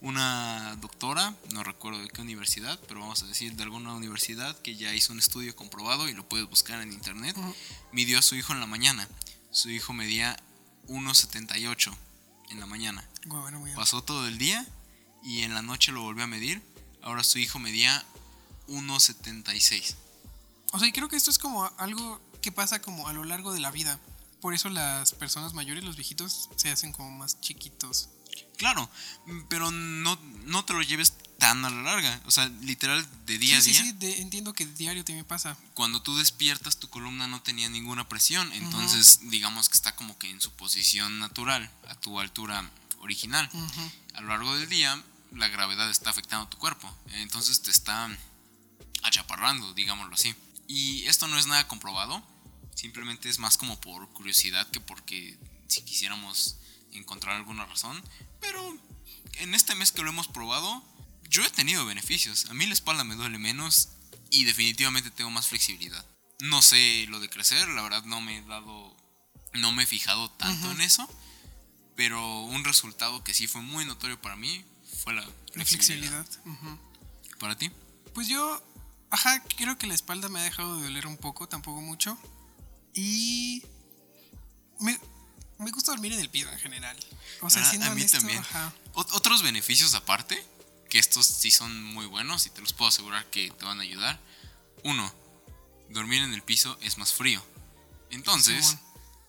Una 0.00 0.74
doctora, 0.80 1.36
no 1.52 1.62
recuerdo 1.62 2.00
de 2.00 2.08
qué 2.08 2.20
universidad, 2.20 2.76
pero 2.88 2.98
vamos 2.98 3.22
a 3.22 3.26
decir 3.26 3.54
de 3.54 3.62
alguna 3.62 3.94
universidad 3.94 4.60
que 4.62 4.74
ya 4.74 4.92
hizo 4.92 5.12
un 5.12 5.20
estudio 5.20 5.54
comprobado 5.54 6.08
y 6.08 6.12
lo 6.12 6.28
puedes 6.28 6.48
buscar 6.50 6.80
en 6.82 6.92
internet, 6.92 7.36
Ujú. 7.38 7.54
midió 7.92 8.18
a 8.18 8.22
su 8.22 8.34
hijo 8.34 8.52
en 8.52 8.58
la 8.58 8.66
mañana. 8.66 9.08
Su 9.52 9.70
hijo 9.70 9.92
medía 9.92 10.36
1,78 10.88 11.96
en 12.50 12.58
la 12.58 12.66
mañana. 12.66 13.08
Bueno. 13.26 13.62
Pasó 13.76 14.02
todo 14.02 14.26
el 14.26 14.38
día 14.38 14.66
y 15.22 15.42
en 15.42 15.54
la 15.54 15.62
noche 15.62 15.92
lo 15.92 16.02
volvió 16.02 16.24
a 16.24 16.26
medir. 16.26 16.60
Ahora 17.00 17.22
su 17.22 17.38
hijo 17.38 17.60
medía 17.60 18.04
1,76. 18.66 19.94
O 20.72 20.80
sea, 20.80 20.88
y 20.88 20.92
creo 20.92 21.08
que 21.08 21.14
esto 21.16 21.30
es 21.30 21.38
como 21.38 21.70
algo 21.78 22.20
que 22.40 22.50
pasa 22.50 22.82
como 22.82 23.06
a 23.06 23.12
lo 23.12 23.22
largo 23.22 23.52
de 23.52 23.60
la 23.60 23.70
vida. 23.70 24.00
Por 24.42 24.52
eso 24.52 24.68
las 24.68 25.12
personas 25.12 25.54
mayores, 25.54 25.84
los 25.84 25.96
viejitos, 25.96 26.50
se 26.56 26.70
hacen 26.70 26.92
como 26.92 27.10
más 27.12 27.40
chiquitos. 27.40 28.10
Claro, 28.58 28.90
mm, 29.26 29.40
pero 29.48 29.70
no, 29.70 30.18
no 30.44 30.64
te 30.64 30.72
lo 30.74 30.82
lleves 30.82 31.14
tan 31.38 31.64
a 31.64 31.70
la 31.70 31.82
larga. 31.82 32.20
O 32.26 32.30
sea, 32.30 32.46
literal, 32.60 33.06
de 33.26 33.38
día 33.38 33.60
sí, 33.60 33.70
a 33.70 33.72
día, 33.72 33.82
sí, 33.82 33.90
sí, 33.90 33.96
de- 33.98 34.20
entiendo 34.20 34.52
que 34.52 34.66
diario 34.66 35.04
también 35.04 35.24
pasa. 35.24 35.56
cuando 35.74 36.02
tú 36.02 36.16
despiertas, 36.16 36.76
tu 36.78 36.88
columna 36.88 37.26
no 37.28 37.40
tenía 37.42 37.68
ninguna 37.68 38.08
presión. 38.08 38.52
Entonces, 38.52 39.20
digamos 39.30 39.68
que 39.68 39.74
está 39.76 39.94
como 39.96 40.18
que 40.18 40.28
en 40.28 40.40
su 40.40 40.50
posición 40.52 41.18
natural, 41.18 41.70
a 41.88 41.94
tu 41.94 42.20
altura 42.20 42.68
original. 43.00 43.48
A 44.14 44.20
lo 44.20 44.28
largo 44.28 44.54
del 44.56 44.68
día, 44.68 45.02
la 45.32 45.48
gravedad 45.48 45.88
está 45.90 46.10
afectando 46.10 46.46
a 46.46 46.50
tu 46.50 46.58
cuerpo. 46.58 46.92
Entonces, 47.12 47.62
te 47.62 47.70
está 47.70 48.08
achaparrando, 49.02 49.72
digámoslo 49.74 50.14
así. 50.14 50.34
Y 50.68 51.04
esto 51.06 51.26
no 51.28 51.38
es 51.38 51.46
nada 51.46 51.66
comprobado. 51.68 52.22
Simplemente 52.74 53.28
es 53.28 53.38
más 53.38 53.56
como 53.56 53.80
por 53.80 54.08
curiosidad 54.12 54.66
que 54.70 54.80
porque 54.80 55.38
si 55.68 55.82
quisiéramos 55.82 56.56
encontrar 56.92 57.36
alguna 57.36 57.64
razón. 57.66 58.02
Pero 58.40 58.78
en 59.34 59.54
este 59.54 59.74
mes 59.74 59.92
que 59.92 60.02
lo 60.02 60.10
hemos 60.10 60.28
probado, 60.28 60.82
yo 61.28 61.44
he 61.44 61.50
tenido 61.50 61.86
beneficios. 61.86 62.46
A 62.50 62.54
mí 62.54 62.66
la 62.66 62.74
espalda 62.74 63.04
me 63.04 63.14
duele 63.14 63.38
menos 63.38 63.88
y 64.30 64.44
definitivamente 64.44 65.10
tengo 65.10 65.30
más 65.30 65.48
flexibilidad. 65.48 66.04
No 66.40 66.60
sé 66.62 67.06
lo 67.08 67.20
de 67.20 67.30
crecer, 67.30 67.68
la 67.68 67.82
verdad 67.82 68.04
no 68.04 68.20
me 68.20 68.38
he 68.38 68.42
dado, 68.42 68.96
no 69.54 69.72
me 69.72 69.84
he 69.84 69.86
fijado 69.86 70.30
tanto 70.32 70.66
Ujú. 70.66 70.74
en 70.76 70.80
eso. 70.82 71.08
Pero 71.94 72.40
un 72.44 72.64
resultado 72.64 73.22
que 73.22 73.34
sí 73.34 73.46
fue 73.46 73.60
muy 73.60 73.84
notorio 73.84 74.20
para 74.20 74.34
mí 74.36 74.64
fue 75.04 75.12
la 75.14 75.20
La 75.22 75.64
flexibilidad. 75.64 76.24
flexibilidad. 76.24 76.46
Ujú. 76.46 76.78
¿Para 77.38 77.56
ti? 77.56 77.70
Pues 78.14 78.28
yo, 78.28 78.62
ajá, 79.10 79.42
creo 79.56 79.76
que 79.78 79.86
la 79.86 79.94
espalda 79.94 80.28
me 80.28 80.40
ha 80.40 80.42
dejado 80.42 80.76
de 80.78 80.84
doler 80.84 81.06
un 81.06 81.16
poco, 81.16 81.48
tampoco 81.48 81.80
mucho. 81.80 82.18
Y 82.94 83.62
me, 84.80 84.98
me 85.58 85.70
gusta 85.70 85.92
dormir 85.92 86.12
en 86.12 86.20
el 86.20 86.28
piso 86.30 86.50
en 86.50 86.58
general. 86.58 86.96
O 87.40 87.50
sea, 87.50 87.62
Ah, 87.62 87.68
siendo 87.70 87.86
a 87.86 87.90
mí 87.90 88.00
honesto, 88.02 88.18
también. 88.18 88.38
ajá. 88.40 88.72
Ot- 88.94 89.12
otros 89.12 89.42
beneficios 89.42 89.94
aparte, 89.94 90.44
que 90.88 90.98
estos 90.98 91.26
sí 91.26 91.50
son 91.50 91.82
muy 91.84 92.06
buenos 92.06 92.46
y 92.46 92.50
te 92.50 92.60
los 92.60 92.72
puedo 92.72 92.88
asegurar 92.88 93.24
que 93.30 93.50
te 93.50 93.64
van 93.64 93.80
a 93.80 93.82
ayudar. 93.82 94.20
Uno, 94.84 95.12
dormir 95.90 96.22
en 96.22 96.32
el 96.34 96.42
piso 96.42 96.78
es 96.82 96.98
más 96.98 97.12
frío. 97.12 97.44
Entonces, 98.10 98.76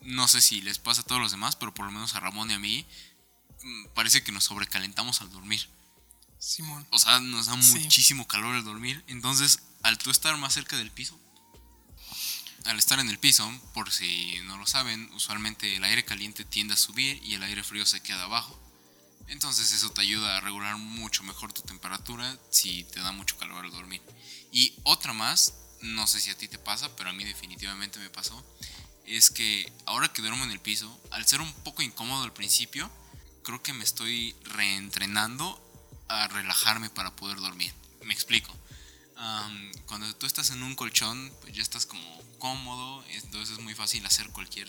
no 0.01 0.27
sé 0.27 0.41
si 0.41 0.61
les 0.61 0.77
pasa 0.79 1.01
a 1.01 1.05
todos 1.05 1.21
los 1.21 1.31
demás, 1.31 1.55
pero 1.55 1.73
por 1.73 1.85
lo 1.85 1.91
menos 1.91 2.15
a 2.15 2.19
Ramón 2.19 2.51
y 2.51 2.55
a 2.55 2.59
mí 2.59 2.85
mm, 3.63 3.85
parece 3.93 4.23
que 4.23 4.31
nos 4.33 4.43
sobrecalentamos 4.43 5.21
al 5.21 5.31
dormir. 5.31 5.69
Simón. 6.37 6.85
O 6.91 6.99
sea, 6.99 7.21
nos 7.21 7.45
da 7.45 7.61
Sí. 7.61 7.79
muchísimo 7.79 8.27
calor 8.27 8.55
al 8.55 8.65
dormir. 8.65 9.01
Entonces, 9.07 9.59
al 9.83 9.97
tú 9.97 10.11
estar 10.11 10.35
más 10.37 10.53
cerca 10.53 10.75
del 10.75 10.91
piso, 10.91 11.17
al 12.65 12.79
estar 12.79 12.99
en 12.99 13.09
el 13.09 13.19
piso, 13.19 13.51
por 13.73 13.91
si 13.91 14.39
no 14.45 14.57
lo 14.57 14.65
saben, 14.65 15.09
usualmente 15.13 15.75
el 15.75 15.83
aire 15.83 16.05
caliente 16.05 16.45
tiende 16.45 16.75
a 16.75 16.77
subir 16.77 17.21
y 17.23 17.35
el 17.35 17.43
aire 17.43 17.63
frío 17.63 17.85
se 17.85 18.01
queda 18.01 18.23
abajo. 18.23 18.59
Entonces 19.27 19.71
eso 19.71 19.89
te 19.91 20.01
ayuda 20.01 20.37
a 20.37 20.41
regular 20.41 20.77
mucho 20.77 21.23
mejor 21.23 21.53
tu 21.53 21.61
temperatura 21.61 22.37
si 22.49 22.83
te 22.85 22.99
da 22.99 23.11
mucho 23.11 23.37
calor 23.37 23.65
al 23.65 23.71
dormir. 23.71 24.01
Y 24.51 24.75
otra 24.83 25.13
más, 25.13 25.53
no 25.81 26.07
sé 26.07 26.19
si 26.19 26.29
a 26.29 26.37
ti 26.37 26.47
te 26.47 26.59
pasa, 26.59 26.95
pero 26.95 27.09
a 27.09 27.13
mí 27.13 27.23
definitivamente 27.23 27.99
me 27.99 28.09
pasó, 28.09 28.43
es 29.05 29.29
que 29.29 29.71
ahora 29.85 30.11
que 30.11 30.21
duermo 30.21 30.43
en 30.43 30.51
el 30.51 30.59
piso, 30.59 31.01
al 31.11 31.25
ser 31.25 31.41
un 31.41 31.51
poco 31.63 31.81
incómodo 31.81 32.23
al 32.23 32.33
principio, 32.33 32.89
creo 33.43 33.61
que 33.61 33.73
me 33.73 33.83
estoy 33.83 34.35
reentrenando 34.43 35.59
a 36.07 36.27
relajarme 36.27 36.89
para 36.89 37.15
poder 37.15 37.39
dormir. 37.39 37.73
Me 38.03 38.13
explico. 38.13 38.53
cuando 39.85 40.13
tú 40.15 40.25
estás 40.25 40.49
en 40.49 40.63
un 40.63 40.75
colchón, 40.75 41.31
pues 41.41 41.53
ya 41.53 41.61
estás 41.61 41.85
como 41.85 42.21
cómodo, 42.43 43.05
entonces 43.07 43.57
es 43.57 43.63
muy 43.63 43.73
fácil 43.73 44.05
hacer 44.05 44.27
cualquier 44.31 44.67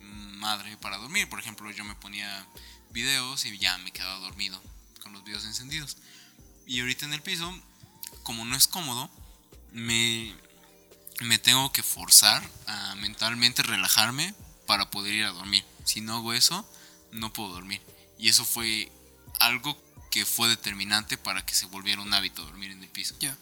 madre 0.00 0.76
para 0.78 0.96
dormir. 0.96 1.28
Por 1.28 1.38
ejemplo, 1.38 1.70
yo 1.70 1.84
me 1.84 1.94
ponía 1.94 2.48
videos 2.90 3.44
y 3.44 3.56
ya 3.58 3.78
me 3.78 3.92
quedaba 3.92 4.18
dormido 4.18 4.60
con 5.04 5.12
los 5.12 5.22
videos 5.22 5.44
encendidos. 5.44 5.98
Y 6.66 6.80
ahorita 6.80 7.04
en 7.04 7.12
el 7.12 7.22
piso, 7.22 7.56
como 8.24 8.44
no 8.44 8.56
es 8.56 8.66
cómodo, 8.66 9.08
me, 9.70 10.34
me 11.20 11.38
tengo 11.38 11.70
que 11.70 11.84
forzar 11.84 12.42
a 12.66 12.96
mentalmente 12.96 13.62
relajarme 13.62 14.34
para 14.66 14.90
poder 14.90 15.14
ir 15.14 15.24
a 15.24 15.30
dormir. 15.30 15.64
Si 15.84 16.00
no 16.00 16.16
hago 16.16 16.32
eso, 16.32 16.68
no 17.12 17.32
puedo 17.32 17.50
dormir. 17.50 17.80
Y 18.18 18.30
eso 18.30 18.44
fue 18.44 18.90
algo 19.38 19.80
que 20.10 20.26
fue 20.26 20.48
determinante 20.48 21.16
para 21.16 21.46
que 21.46 21.54
se 21.54 21.66
volviera 21.66 22.02
un 22.02 22.12
hábito 22.14 22.42
dormir 22.42 22.72
en 22.72 22.82
el 22.82 22.90
piso. 22.90 23.14
Ya. 23.20 23.38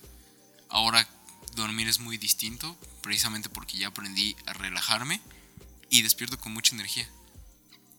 Ahora 0.68 1.08
dormir 1.54 1.88
es 1.88 1.98
muy 1.98 2.18
distinto, 2.18 2.76
precisamente 3.02 3.48
porque 3.48 3.76
ya 3.76 3.88
aprendí 3.88 4.36
a 4.46 4.52
relajarme 4.52 5.20
y 5.88 6.02
despierto 6.02 6.38
con 6.38 6.52
mucha 6.52 6.74
energía. 6.74 7.08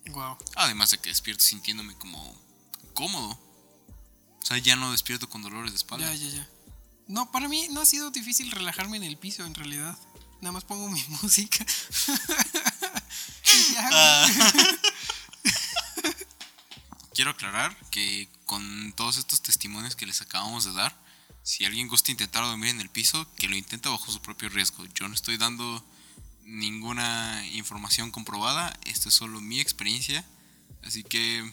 Wow. 0.08 0.38
Además 0.56 0.92
de 0.92 0.98
que 0.98 1.10
despierto 1.10 1.44
sintiéndome 1.44 1.96
como 1.96 2.40
cómodo. 2.94 3.30
O 4.42 4.46
sea, 4.46 4.58
ya 4.58 4.76
no 4.76 4.92
despierto 4.92 5.30
con 5.30 5.42
dolores 5.42 5.72
de 5.72 5.78
espalda. 5.78 6.14
Ya, 6.14 6.16
ya, 6.16 6.36
ya. 6.36 6.50
No, 7.08 7.32
para 7.32 7.48
mí 7.48 7.68
no 7.72 7.82
ha 7.82 7.86
sido 7.86 8.10
difícil 8.10 8.52
relajarme 8.52 8.98
en 8.98 9.04
el 9.04 9.18
piso, 9.18 9.46
en 9.46 9.54
realidad. 9.54 9.98
Nada 10.42 10.54
más 10.54 10.64
pongo 10.64 10.90
mi 10.90 11.04
música. 11.22 11.66
Ah. 13.78 14.28
Quiero 17.14 17.32
aclarar 17.32 17.76
que 17.92 18.30
con 18.46 18.94
todos 18.94 19.18
estos 19.18 19.42
testimonios 19.42 19.96
que 19.96 20.06
les 20.06 20.22
acabamos 20.22 20.64
de 20.64 20.74
dar, 20.74 20.98
si 21.44 21.66
alguien 21.66 21.88
gusta 21.88 22.12
intentar 22.12 22.44
dormir 22.44 22.70
en 22.70 22.82
el 22.82 22.90
piso, 22.90 23.28
que 23.36 23.48
lo 23.48 23.56
intente 23.56 23.90
bajo 23.90 24.12
su 24.12 24.22
propio 24.22 24.50
riesgo. 24.50 24.86
Yo 24.94 25.08
no 25.08 25.16
estoy 25.16 25.38
dando 25.38 25.84
ninguna 26.44 27.46
información 27.54 28.12
comprobada, 28.12 28.78
esto 28.86 29.10
es 29.10 29.16
solo 29.16 29.42
mi 29.42 29.60
experiencia, 29.60 30.26
así 30.84 31.04
que 31.04 31.52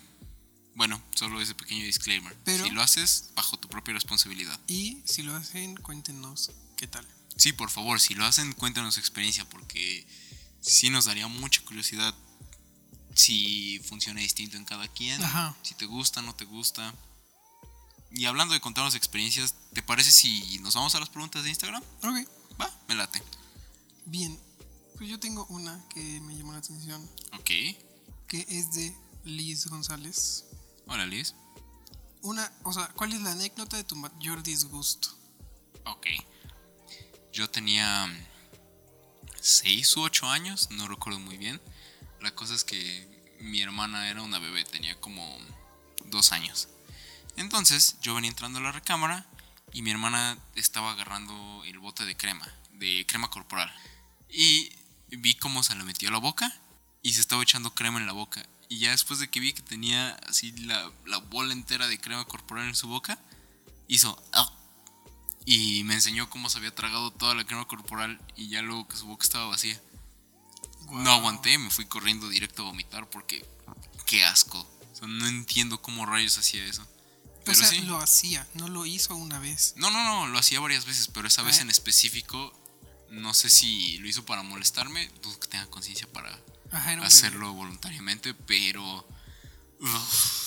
bueno, 0.79 1.03
solo 1.17 1.41
ese 1.41 1.57
pequeño 1.57 1.85
disclaimer. 1.85 2.37
Pero, 2.45 2.65
si 2.65 2.71
lo 2.71 2.81
haces, 2.81 3.31
bajo 3.35 3.59
tu 3.59 3.69
propia 3.69 3.95
responsabilidad. 3.95 4.61
Y 4.69 5.03
si 5.05 5.25
lo 5.25 5.35
hacen, 5.35 5.75
cuéntenos 5.77 6.53
qué 6.77 6.87
tal. 6.87 7.05
Sí, 7.37 7.53
por 7.53 7.69
favor, 7.69 7.99
si 7.99 8.15
lo 8.15 8.25
hacen, 8.25 8.53
cuéntanos 8.53 8.95
su 8.95 9.01
experiencia, 9.01 9.45
porque 9.49 10.07
sí 10.61 10.89
nos 10.89 11.07
daría 11.07 11.27
mucha 11.27 11.63
curiosidad 11.63 12.15
si 13.13 13.81
funciona 13.81 14.21
distinto 14.21 14.57
en 14.57 14.65
cada 14.65 14.87
quien, 14.87 15.21
si 15.63 15.75
te 15.75 15.87
gusta, 15.87 16.23
no 16.23 16.37
te 16.37 16.45
gusta. 16.45 16.95
Y 18.11 18.25
hablando 18.27 18.55
de 18.55 18.61
contarnos 18.61 18.95
experiencias, 18.95 19.55
¿te 19.73 19.83
parece 19.83 20.11
si 20.11 20.59
nos 20.61 20.75
vamos 20.75 20.95
a 20.95 21.01
las 21.01 21.09
preguntas 21.09 21.43
de 21.45 21.51
Instagram? 21.51 21.83
Ok. 22.03 22.29
Va, 22.61 22.71
me 22.89 22.95
late. 22.95 23.23
Bien, 24.07 24.39
pues 24.97 25.09
yo 25.09 25.21
tengo 25.21 25.47
una 25.51 25.85
que 25.91 26.21
me 26.23 26.37
llamó 26.37 26.53
la 26.53 26.59
atención. 26.59 27.09
Ok. 27.39 27.51
Que 28.27 28.47
es 28.49 28.73
de 28.73 28.97
Liz 29.25 29.67
González. 29.67 30.47
Hola 30.87 31.07
Liz. 31.07 31.35
Una, 32.23 32.51
o 32.65 32.73
sea, 32.73 32.89
¿cuál 32.89 33.13
es 33.13 33.21
la 33.21 33.33
anécdota 33.33 33.77
de 33.77 33.85
tu 33.85 33.95
mayor 33.95 34.43
disgusto? 34.43 35.11
Ok. 35.85 36.07
Yo 37.33 37.49
tenía 37.49 38.09
6 39.41 39.97
u 39.97 40.03
8 40.03 40.27
años, 40.27 40.71
no 40.71 40.89
recuerdo 40.89 41.21
muy 41.21 41.37
bien. 41.37 41.61
La 42.21 42.35
cosa 42.35 42.55
es 42.55 42.65
que 42.65 43.37
mi 43.41 43.61
hermana 43.63 44.11
era 44.11 44.23
una 44.23 44.39
bebé, 44.39 44.65
tenía 44.65 44.99
como 45.01 45.39
2 46.07 46.33
años. 46.33 46.69
Entonces 47.39 47.97
yo 48.03 48.17
venía 48.17 48.31
entrando 48.31 48.59
a 48.59 48.63
la 48.63 48.73
recámara 48.73 49.25
y 49.73 49.83
mi 49.83 49.93
hermana 49.93 50.37
estaba 50.57 50.91
agarrando 50.91 51.63
el 51.65 51.79
bote 51.79 52.05
de 52.05 52.17
crema, 52.17 52.47
de 52.73 53.07
crema 53.07 53.31
corporal. 53.31 53.73
Y 54.29 54.73
vi 55.09 55.35
cómo 55.35 55.63
se 55.63 55.77
la 55.77 55.85
metió 55.85 56.09
a 56.09 56.13
la 56.13 56.19
boca 56.19 56.53
y 57.01 57.13
se 57.13 57.21
estaba 57.21 57.45
echando 57.45 57.75
crema 57.75 58.01
en 58.01 58.07
la 58.07 58.13
boca. 58.13 58.45
Y 58.69 58.81
ya 58.81 58.91
después 58.91 59.21
de 59.21 59.29
que 59.29 59.39
vi 59.39 59.53
que 59.53 59.63
tenía 59.63 60.15
así 60.29 60.51
la, 60.53 60.91
bola 61.31 61.53
entera 61.53 61.87
de 61.87 62.01
crema 62.01 62.25
corporal 62.25 62.67
en 62.67 62.75
su 62.75 62.89
boca, 62.89 63.19
hizo... 63.87 64.21
Ah", 64.33 64.53
y 65.45 65.85
me 65.85 65.95
enseñó 65.95 66.29
cómo 66.29 66.51
se 66.51 66.59
había 66.59 66.75
tragado 66.75 67.13
toda 67.13 67.37
la 67.37 67.45
crema 67.45 67.67
corporal 67.67 68.21
y 68.37 68.49
ya 68.49 68.63
luego 68.63 68.89
que 68.89 68.97
su 68.97 69.07
boca 69.07 69.25
estaba 69.25 69.47
vacía. 69.47 69.81
No 70.91 71.13
aguanté, 71.13 71.57
me 71.57 71.71
fui 71.71 71.87
corriendo 71.87 72.29
directo 72.29 72.63
a 72.63 72.67
vomitar 72.67 73.09
porque 73.09 73.47
qué 74.07 74.25
asco. 74.25 74.69
no 75.07 75.29
entiendo 75.29 75.81
cómo 75.81 76.05
rayos 76.05 76.37
hacía 76.37 76.65
eso. 76.65 76.87
Pero 77.53 77.69
sí. 77.69 77.81
lo 77.83 77.99
hacía, 77.99 78.47
no 78.55 78.69
lo 78.69 78.87
hizo 78.87 79.15
una 79.17 79.39
vez. 79.39 79.75
No, 79.77 79.91
no, 79.91 80.05
no, 80.05 80.27
lo 80.27 80.39
hacía 80.39 80.61
varias 80.61 80.85
veces, 80.85 81.09
pero 81.09 81.29
esa 81.29 81.43
vez 81.43 81.61
en 81.61 81.71
específico 81.71 82.53
no 83.11 83.35
sé 83.35 83.51
si 83.51 83.99
lo 83.99 84.09
hizo 84.09 84.25
para 84.25 84.43
molestarme, 84.43 85.11
dudo 85.23 85.39
que 85.41 85.49
tenga 85.49 85.67
conciencia 85.67 86.07
para 86.13 86.39
hacerlo 87.03 87.53
voluntariamente, 87.53 88.35
pero 88.35 89.09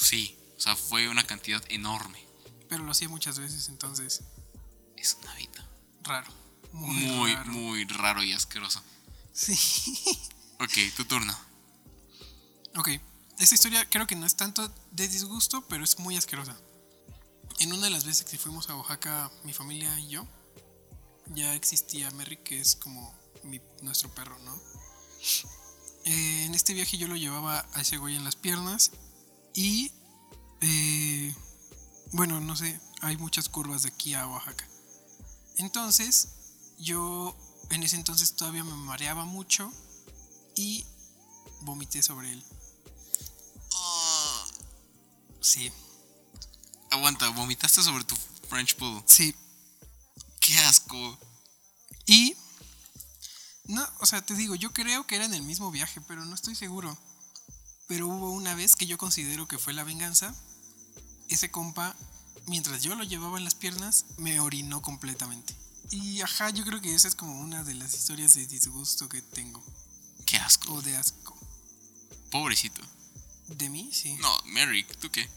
sí, 0.02 0.38
o 0.58 0.62
sea, 0.62 0.76
fue 0.76 1.08
una 1.08 1.24
cantidad 1.26 1.64
enorme. 1.70 2.24
Pero 2.70 2.84
lo 2.84 2.92
hacía 2.92 3.10
muchas 3.10 3.40
veces, 3.40 3.68
entonces. 3.70 4.22
Es 4.96 5.18
un 5.20 5.28
hábito. 5.28 5.62
Raro. 6.04 6.32
Muy, 6.72 7.34
raro. 7.34 7.52
muy 7.52 7.86
raro 7.86 8.24
y 8.24 8.34
asqueroso. 8.34 8.82
Sí. 9.34 9.54
ok, 10.60 10.96
tu 10.96 11.06
turno. 11.06 11.38
Ok, 12.76 12.90
esta 13.40 13.56
historia 13.56 13.90
creo 13.90 14.08
que 14.08 14.16
no 14.16 14.26
es 14.26 14.36
tanto 14.36 14.74
de 14.92 15.08
disgusto, 15.08 15.66
pero 15.68 15.84
es 15.84 16.00
muy 16.00 16.16
asquerosa. 16.16 16.58
En 17.62 17.72
una 17.74 17.84
de 17.84 17.90
las 17.92 18.06
veces 18.06 18.26
que 18.26 18.40
fuimos 18.40 18.72
a 18.72 18.76
Oaxaca, 18.76 19.32
mi 19.44 19.54
familia 19.54 20.00
y 20.00 20.08
yo, 20.08 20.26
ya 21.28 21.54
existía 21.54 22.10
Merry, 22.10 22.38
que 22.38 22.60
es 22.60 22.76
como 22.76 23.14
nuestro 23.84 24.10
perro, 24.16 24.36
¿no? 24.40 24.60
Eh, 26.06 26.46
en 26.46 26.56
este 26.56 26.74
viaje 26.74 26.98
yo 26.98 27.08
lo 27.08 27.16
llevaba 27.16 27.70
a 27.74 27.82
ese 27.82 27.98
güey 27.98 28.16
en 28.16 28.24
las 28.24 28.36
piernas 28.36 28.90
y, 29.54 29.92
eh, 30.62 31.36
bueno, 32.14 32.42
no 32.42 32.56
sé, 32.56 32.82
hay 33.02 33.18
muchas 33.18 33.48
curvas 33.48 33.84
de 33.84 33.90
aquí 33.90 34.16
a 34.16 34.28
Oaxaca. 34.28 34.68
Entonces, 35.58 36.30
yo 36.80 37.38
en 37.70 37.84
ese 37.84 37.96
entonces 37.96 38.36
todavía 38.36 38.64
me 38.64 38.74
mareaba 38.74 39.24
mucho 39.24 39.72
y 40.56 40.84
vomité 41.60 42.02
sobre 42.02 42.32
él. 42.32 42.44
Ah. 43.72 44.48
Sí. 45.42 45.72
Aguanta, 46.92 47.30
¿vomitaste 47.30 47.82
sobre 47.82 48.04
tu 48.04 48.16
French 48.50 48.76
Poodle? 48.76 49.02
Sí. 49.06 49.34
Qué 50.42 50.58
asco. 50.60 51.18
Y. 52.06 52.36
No, 53.66 53.88
o 54.00 54.06
sea, 54.06 54.22
te 54.22 54.36
digo, 54.36 54.56
yo 54.56 54.74
creo 54.74 55.08
que 55.08 55.16
era 55.16 55.24
en 55.24 55.34
el 55.34 55.42
mismo 55.42 55.72
viaje, 55.72 56.02
pero 56.02 56.26
no 56.26 56.36
estoy 56.36 56.54
seguro. 56.54 56.98
Pero 57.88 58.08
hubo 58.08 58.32
una 58.32 58.56
vez 58.56 58.76
que 58.76 58.88
yo 58.88 58.98
considero 58.98 59.48
que 59.48 59.58
fue 59.58 59.72
la 59.72 59.86
venganza. 59.86 60.36
Ese 61.30 61.50
compa, 61.50 61.96
mientras 62.48 62.84
yo 62.84 62.94
lo 62.96 63.06
llevaba 63.06 63.38
en 63.38 63.46
las 63.46 63.56
piernas, 63.56 64.06
me 64.18 64.42
orinó 64.42 64.82
completamente. 64.82 65.56
Y 65.92 66.20
ajá, 66.20 66.50
yo 66.50 66.66
creo 66.66 66.82
que 66.82 66.94
esa 66.94 67.08
es 67.08 67.16
como 67.16 67.40
una 67.40 67.64
de 67.64 67.74
las 67.74 67.94
historias 67.94 68.34
de 68.34 68.48
disgusto 68.48 69.08
que 69.08 69.22
tengo. 69.22 69.64
Qué 70.26 70.36
asco. 70.38 70.74
O 70.74 70.82
de 70.82 70.98
asco. 70.98 71.38
Pobrecito. 72.32 72.82
¿De 73.48 73.70
mí? 73.70 73.90
Sí. 73.94 74.14
No, 74.16 74.42
Merrick, 74.46 74.98
¿tú 75.00 75.10
qué? 75.10 75.30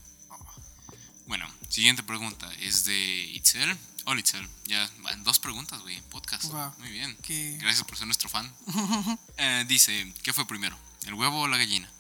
Bueno, 1.27 1.47
siguiente 1.69 2.03
pregunta 2.03 2.53
es 2.61 2.85
de 2.85 2.97
Itzel. 3.33 3.79
Hola 4.05 4.21
Itzel, 4.21 4.47
ya 4.67 4.91
dos 5.23 5.39
preguntas, 5.39 5.81
güey, 5.81 6.01
podcast. 6.11 6.45
Muy 6.79 6.91
bien. 6.91 7.17
Gracias 7.61 7.85
por 7.85 7.97
ser 7.97 8.07
nuestro 8.07 8.29
fan. 8.29 8.53
Eh, 9.37 9.65
dice, 9.67 10.15
¿qué 10.23 10.33
fue 10.33 10.47
primero? 10.47 10.79
¿El 11.07 11.15
huevo 11.15 11.41
o 11.41 11.49
la 11.49 11.57
gallina? 11.57 11.91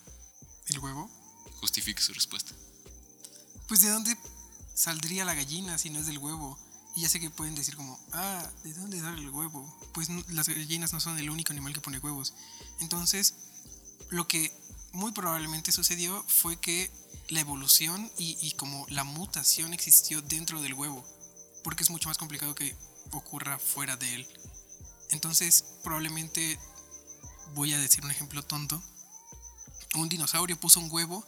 ¿El 0.66 0.78
huevo? 0.78 1.10
Justifique 1.60 2.00
su 2.00 2.12
respuesta. 2.12 2.52
Pues 3.66 3.80
de 3.80 3.88
dónde 3.88 4.16
saldría 4.74 5.24
la 5.24 5.34
gallina 5.34 5.78
si 5.78 5.90
no 5.90 5.98
es 5.98 6.06
del 6.06 6.18
huevo. 6.18 6.58
Y 6.94 7.00
ya 7.00 7.08
sé 7.08 7.18
que 7.18 7.30
pueden 7.30 7.56
decir 7.56 7.74
como, 7.74 7.98
ah, 8.12 8.48
¿de 8.62 8.72
dónde 8.74 9.00
sale 9.00 9.20
el 9.20 9.30
huevo? 9.30 9.66
Pues 9.92 10.08
las 10.28 10.48
gallinas 10.48 10.92
no 10.92 11.00
son 11.00 11.18
el 11.18 11.28
único 11.28 11.52
animal 11.52 11.72
que 11.72 11.80
pone 11.80 11.98
huevos. 11.98 12.34
Entonces, 12.80 13.34
lo 14.10 14.28
que 14.28 14.56
muy 14.92 15.10
probablemente 15.10 15.72
sucedió 15.72 16.24
fue 16.28 16.60
que 16.60 16.90
la 17.28 17.40
evolución 17.40 18.10
y, 18.18 18.36
y 18.40 18.52
como 18.52 18.86
la 18.88 19.04
mutación 19.04 19.72
existió 19.74 20.22
dentro 20.22 20.60
del 20.62 20.74
huevo 20.74 21.04
porque 21.64 21.82
es 21.82 21.90
mucho 21.90 22.08
más 22.08 22.18
complicado 22.18 22.54
que 22.54 22.76
ocurra 23.10 23.58
fuera 23.58 23.96
de 23.96 24.14
él. 24.14 24.28
Entonces, 25.10 25.64
probablemente 25.82 26.60
voy 27.54 27.72
a 27.72 27.78
decir 27.78 28.04
un 28.04 28.10
ejemplo 28.10 28.42
tonto. 28.44 28.80
Un 29.94 30.08
dinosaurio 30.08 30.60
puso 30.60 30.78
un 30.78 30.90
huevo 30.92 31.26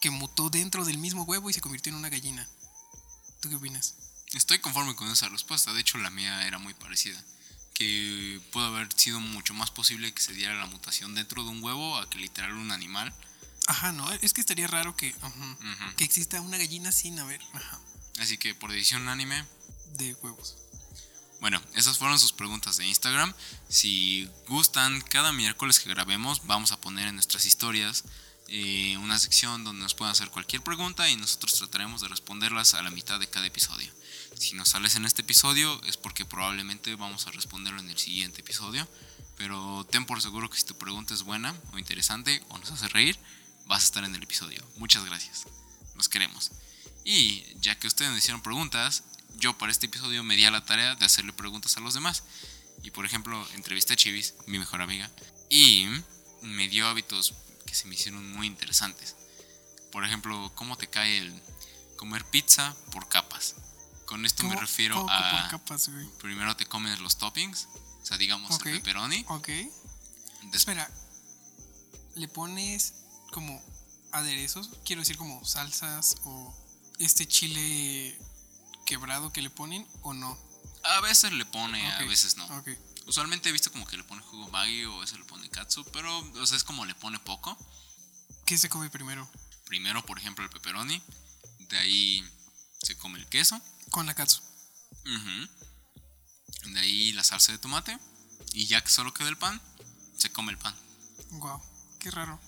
que 0.00 0.10
mutó 0.10 0.50
dentro 0.50 0.84
del 0.84 0.98
mismo 0.98 1.24
huevo 1.24 1.50
y 1.50 1.52
se 1.52 1.60
convirtió 1.60 1.92
en 1.92 1.98
una 1.98 2.08
gallina. 2.08 2.48
¿Tú 3.40 3.50
qué 3.50 3.56
opinas? 3.56 3.94
Estoy 4.32 4.58
conforme 4.58 4.96
con 4.96 5.10
esa 5.10 5.28
respuesta. 5.28 5.72
De 5.72 5.80
hecho, 5.80 5.98
la 5.98 6.10
mía 6.10 6.46
era 6.46 6.58
muy 6.58 6.74
parecida. 6.74 7.22
Que 7.74 8.40
pudo 8.52 8.66
haber 8.66 8.88
sido 8.94 9.20
mucho 9.20 9.54
más 9.54 9.70
posible 9.70 10.12
que 10.12 10.22
se 10.22 10.32
diera 10.32 10.54
la 10.54 10.66
mutación 10.66 11.14
dentro 11.14 11.44
de 11.44 11.50
un 11.50 11.62
huevo 11.62 11.98
a 11.98 12.08
que 12.08 12.18
literal 12.18 12.52
un 12.54 12.72
animal. 12.72 13.14
Ajá, 13.68 13.92
no, 13.92 14.10
es 14.10 14.32
que 14.32 14.40
estaría 14.40 14.66
raro 14.66 14.96
que, 14.96 15.14
que 15.98 16.04
exista 16.04 16.40
una 16.40 16.56
gallina 16.56 16.90
sin 16.90 17.18
haber 17.18 17.42
ajá, 17.52 17.78
Así 18.18 18.38
que 18.38 18.54
por 18.54 18.72
decisión 18.72 19.02
unánime, 19.02 19.44
de 19.98 20.14
huevos. 20.14 20.56
Bueno, 21.42 21.60
esas 21.74 21.98
fueron 21.98 22.18
sus 22.18 22.32
preguntas 22.32 22.78
de 22.78 22.86
Instagram. 22.86 23.34
Si 23.68 24.26
gustan, 24.48 25.02
cada 25.02 25.32
miércoles 25.32 25.80
que 25.80 25.90
grabemos 25.90 26.46
vamos 26.46 26.72
a 26.72 26.80
poner 26.80 27.08
en 27.08 27.16
nuestras 27.16 27.44
historias 27.44 28.04
eh, 28.48 28.96
una 29.02 29.18
sección 29.18 29.64
donde 29.64 29.82
nos 29.82 29.92
puedan 29.92 30.12
hacer 30.12 30.30
cualquier 30.30 30.62
pregunta 30.62 31.06
y 31.10 31.16
nosotros 31.16 31.52
trataremos 31.52 32.00
de 32.00 32.08
responderlas 32.08 32.72
a 32.72 32.80
la 32.80 32.90
mitad 32.90 33.20
de 33.20 33.28
cada 33.28 33.46
episodio. 33.46 33.92
Si 34.34 34.54
nos 34.54 34.70
sales 34.70 34.96
en 34.96 35.04
este 35.04 35.20
episodio 35.20 35.78
es 35.84 35.98
porque 35.98 36.24
probablemente 36.24 36.94
vamos 36.94 37.26
a 37.26 37.32
responderlo 37.32 37.80
en 37.80 37.90
el 37.90 37.98
siguiente 37.98 38.40
episodio. 38.40 38.88
Pero 39.36 39.86
ten 39.90 40.06
por 40.06 40.22
seguro 40.22 40.48
que 40.48 40.58
si 40.58 40.64
tu 40.64 40.76
pregunta 40.78 41.12
es 41.12 41.22
buena 41.22 41.54
o 41.72 41.78
interesante 41.78 42.42
o 42.48 42.58
nos 42.58 42.72
hace 42.72 42.88
reír, 42.88 43.18
vas 43.68 43.82
a 43.82 43.84
estar 43.84 44.04
en 44.04 44.14
el 44.14 44.22
episodio. 44.22 44.64
Muchas 44.76 45.04
gracias. 45.04 45.44
Los 45.94 46.08
queremos. 46.08 46.50
Y 47.04 47.44
ya 47.60 47.78
que 47.78 47.86
ustedes 47.86 48.10
me 48.10 48.18
hicieron 48.18 48.42
preguntas, 48.42 49.04
yo 49.36 49.56
para 49.56 49.70
este 49.70 49.86
episodio 49.86 50.24
me 50.24 50.36
di 50.36 50.44
a 50.46 50.50
la 50.50 50.64
tarea 50.64 50.94
de 50.96 51.04
hacerle 51.06 51.32
preguntas 51.32 51.76
a 51.76 51.80
los 51.80 51.94
demás. 51.94 52.24
Y 52.82 52.90
por 52.90 53.04
ejemplo, 53.04 53.46
entrevisté 53.54 53.92
a 53.94 53.96
Chivis, 53.96 54.34
mi 54.46 54.58
mejor 54.58 54.82
amiga, 54.82 55.10
y 55.50 55.86
me 56.42 56.68
dio 56.68 56.86
hábitos 56.88 57.34
que 57.66 57.74
se 57.74 57.86
me 57.86 57.94
hicieron 57.94 58.30
muy 58.32 58.46
interesantes. 58.46 59.16
Por 59.92 60.04
ejemplo, 60.04 60.52
¿cómo 60.54 60.76
te 60.76 60.88
cae 60.88 61.18
el 61.18 61.42
comer 61.96 62.24
pizza 62.24 62.74
por 62.92 63.08
capas? 63.08 63.54
Con 64.06 64.24
esto 64.24 64.42
me 64.44 64.50
¿Cómo- 64.50 64.60
refiero 64.60 65.06
a 65.10 65.30
por 65.42 65.50
capas, 65.50 65.88
güey? 65.88 66.06
primero 66.20 66.56
te 66.56 66.66
comes 66.66 66.98
los 67.00 67.18
toppings, 67.18 67.68
o 68.02 68.06
sea, 68.06 68.16
digamos 68.16 68.50
el 68.64 68.74
pepperoni, 68.74 69.24
Ok. 69.28 69.48
después 69.48 70.54
Espera, 70.54 70.90
¿le 72.14 72.28
pones 72.28 72.94
como 73.38 73.62
aderezos? 74.12 74.70
Quiero 74.84 75.02
decir 75.02 75.16
como 75.16 75.44
salsas 75.44 76.16
o 76.24 76.52
este 76.98 77.26
chile 77.28 78.18
quebrado 78.84 79.32
que 79.32 79.42
le 79.42 79.50
ponen 79.50 79.86
o 80.02 80.12
no. 80.12 80.36
a 80.82 81.00
veces 81.02 81.32
le 81.32 81.44
pone, 81.46 81.78
a 81.92 82.00
Ok, 82.02 82.08
veces 82.08 82.36
no. 82.36 82.44
Ok. 82.58 82.68
Usualmente 83.06 83.48
he 83.48 83.52
visto 83.52 83.70
como 83.70 83.86
que 83.86 83.96
le 83.96 84.02
pone 84.04 84.22
jugo 84.22 84.48
Maggi 84.48 84.84
o 84.86 84.96
a 84.96 85.00
veces 85.00 85.18
le 85.18 85.24
pone 85.24 85.48
katsu, 85.50 85.84
pero 85.92 86.18
o 86.18 86.46
sea, 86.46 86.56
es 86.56 86.64
como 86.64 86.84
le 86.84 86.94
pone 86.96 87.18
poco. 87.20 87.56
¿Qué 88.44 88.58
se 88.58 88.68
come 88.68 88.90
primero? 88.90 89.30
Primero, 89.66 90.04
por 90.04 90.18
ejemplo, 90.18 90.44
el 90.44 90.50
pepperoni. 90.50 91.00
De 91.70 91.78
ahí 91.78 92.24
se 92.82 92.96
come 92.96 93.18
el 93.20 93.28
queso. 93.28 93.60
Con 93.90 94.06
la 94.06 94.14
katsu. 94.14 94.40
ujú, 95.06 96.72
De 96.72 96.80
ahí 96.80 97.12
la 97.12 97.22
salsa 97.22 97.52
de 97.52 97.58
tomate. 97.58 97.96
Y 98.52 98.66
ya 98.66 98.82
que 98.82 98.90
solo 98.90 99.14
queda 99.14 99.28
el 99.28 99.36
pan, 99.38 99.60
se 100.16 100.32
come 100.32 100.50
el 100.52 100.58
pan. 100.58 100.74
Wow, 101.30 101.62
qué 102.00 102.10
raro. 102.10 102.40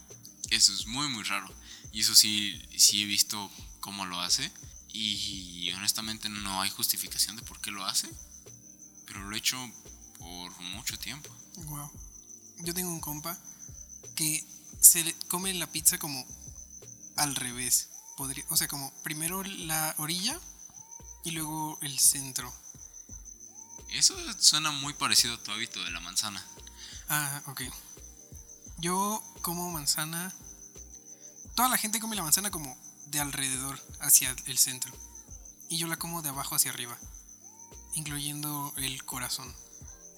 Eso 0.51 0.73
es 0.73 0.87
muy, 0.87 1.09
muy 1.09 1.23
raro. 1.25 1.49
Y 1.93 2.01
eso 2.01 2.15
sí, 2.15 2.61
sí 2.77 3.03
he 3.03 3.07
visto 3.07 3.51
cómo 3.81 4.07
lo 4.07 4.21
hace. 4.21 4.53
Y 4.93 5.71
honestamente 5.73 6.29
no 6.29 6.61
hay 6.61 6.71
justificación 6.71 7.37
de 7.37 7.43
por 7.43 7.61
qué 7.61 7.71
lo 7.71 7.85
hace. 7.85 8.09
Pero 9.07 9.29
lo 9.29 9.35
he 9.35 9.39
hecho 9.39 9.57
por 10.19 10.61
mucho 10.61 10.99
tiempo. 10.99 11.35
Wow. 11.57 11.91
Yo 12.59 12.75
tengo 12.75 12.91
un 12.91 13.01
compa 13.01 13.39
que 14.17 14.45
se 14.81 15.05
le 15.05 15.15
come 15.29 15.55
la 15.55 15.71
pizza 15.71 15.99
como 15.99 16.27
al 17.17 17.37
revés. 17.37 17.89
Podría, 18.17 18.45
o 18.49 18.57
sea, 18.57 18.69
como 18.69 18.93
primero 19.03 19.43
la 19.43 19.95
orilla 19.99 20.39
y 21.25 21.31
luego 21.31 21.79
el 21.83 21.99
centro. 21.99 22.53
Eso 23.91 24.15
suena 24.39 24.71
muy 24.71 24.93
parecido 24.95 25.35
a 25.35 25.43
tu 25.43 25.51
hábito 25.51 25.83
de 25.85 25.91
la 25.91 26.01
manzana. 26.01 26.45
Ah, 27.09 27.43
ok. 27.47 27.63
Yo 28.79 29.23
como 29.43 29.71
manzana. 29.71 30.35
Toda 31.61 31.69
la 31.69 31.77
gente 31.77 32.01
come 32.01 32.17
la 32.17 32.23
manzana 32.23 32.51
como 32.51 32.75
de 33.09 33.21
alrededor 33.21 33.79
hacia 34.01 34.35
el 34.47 34.57
centro. 34.57 34.91
Y 35.69 35.77
yo 35.77 35.89
la 35.89 35.99
como 35.99 36.23
de 36.23 36.31
abajo 36.31 36.55
hacia 36.55 36.71
arriba. 36.71 36.97
Incluyendo 37.93 38.73
el 38.79 39.05
corazón. 39.05 39.55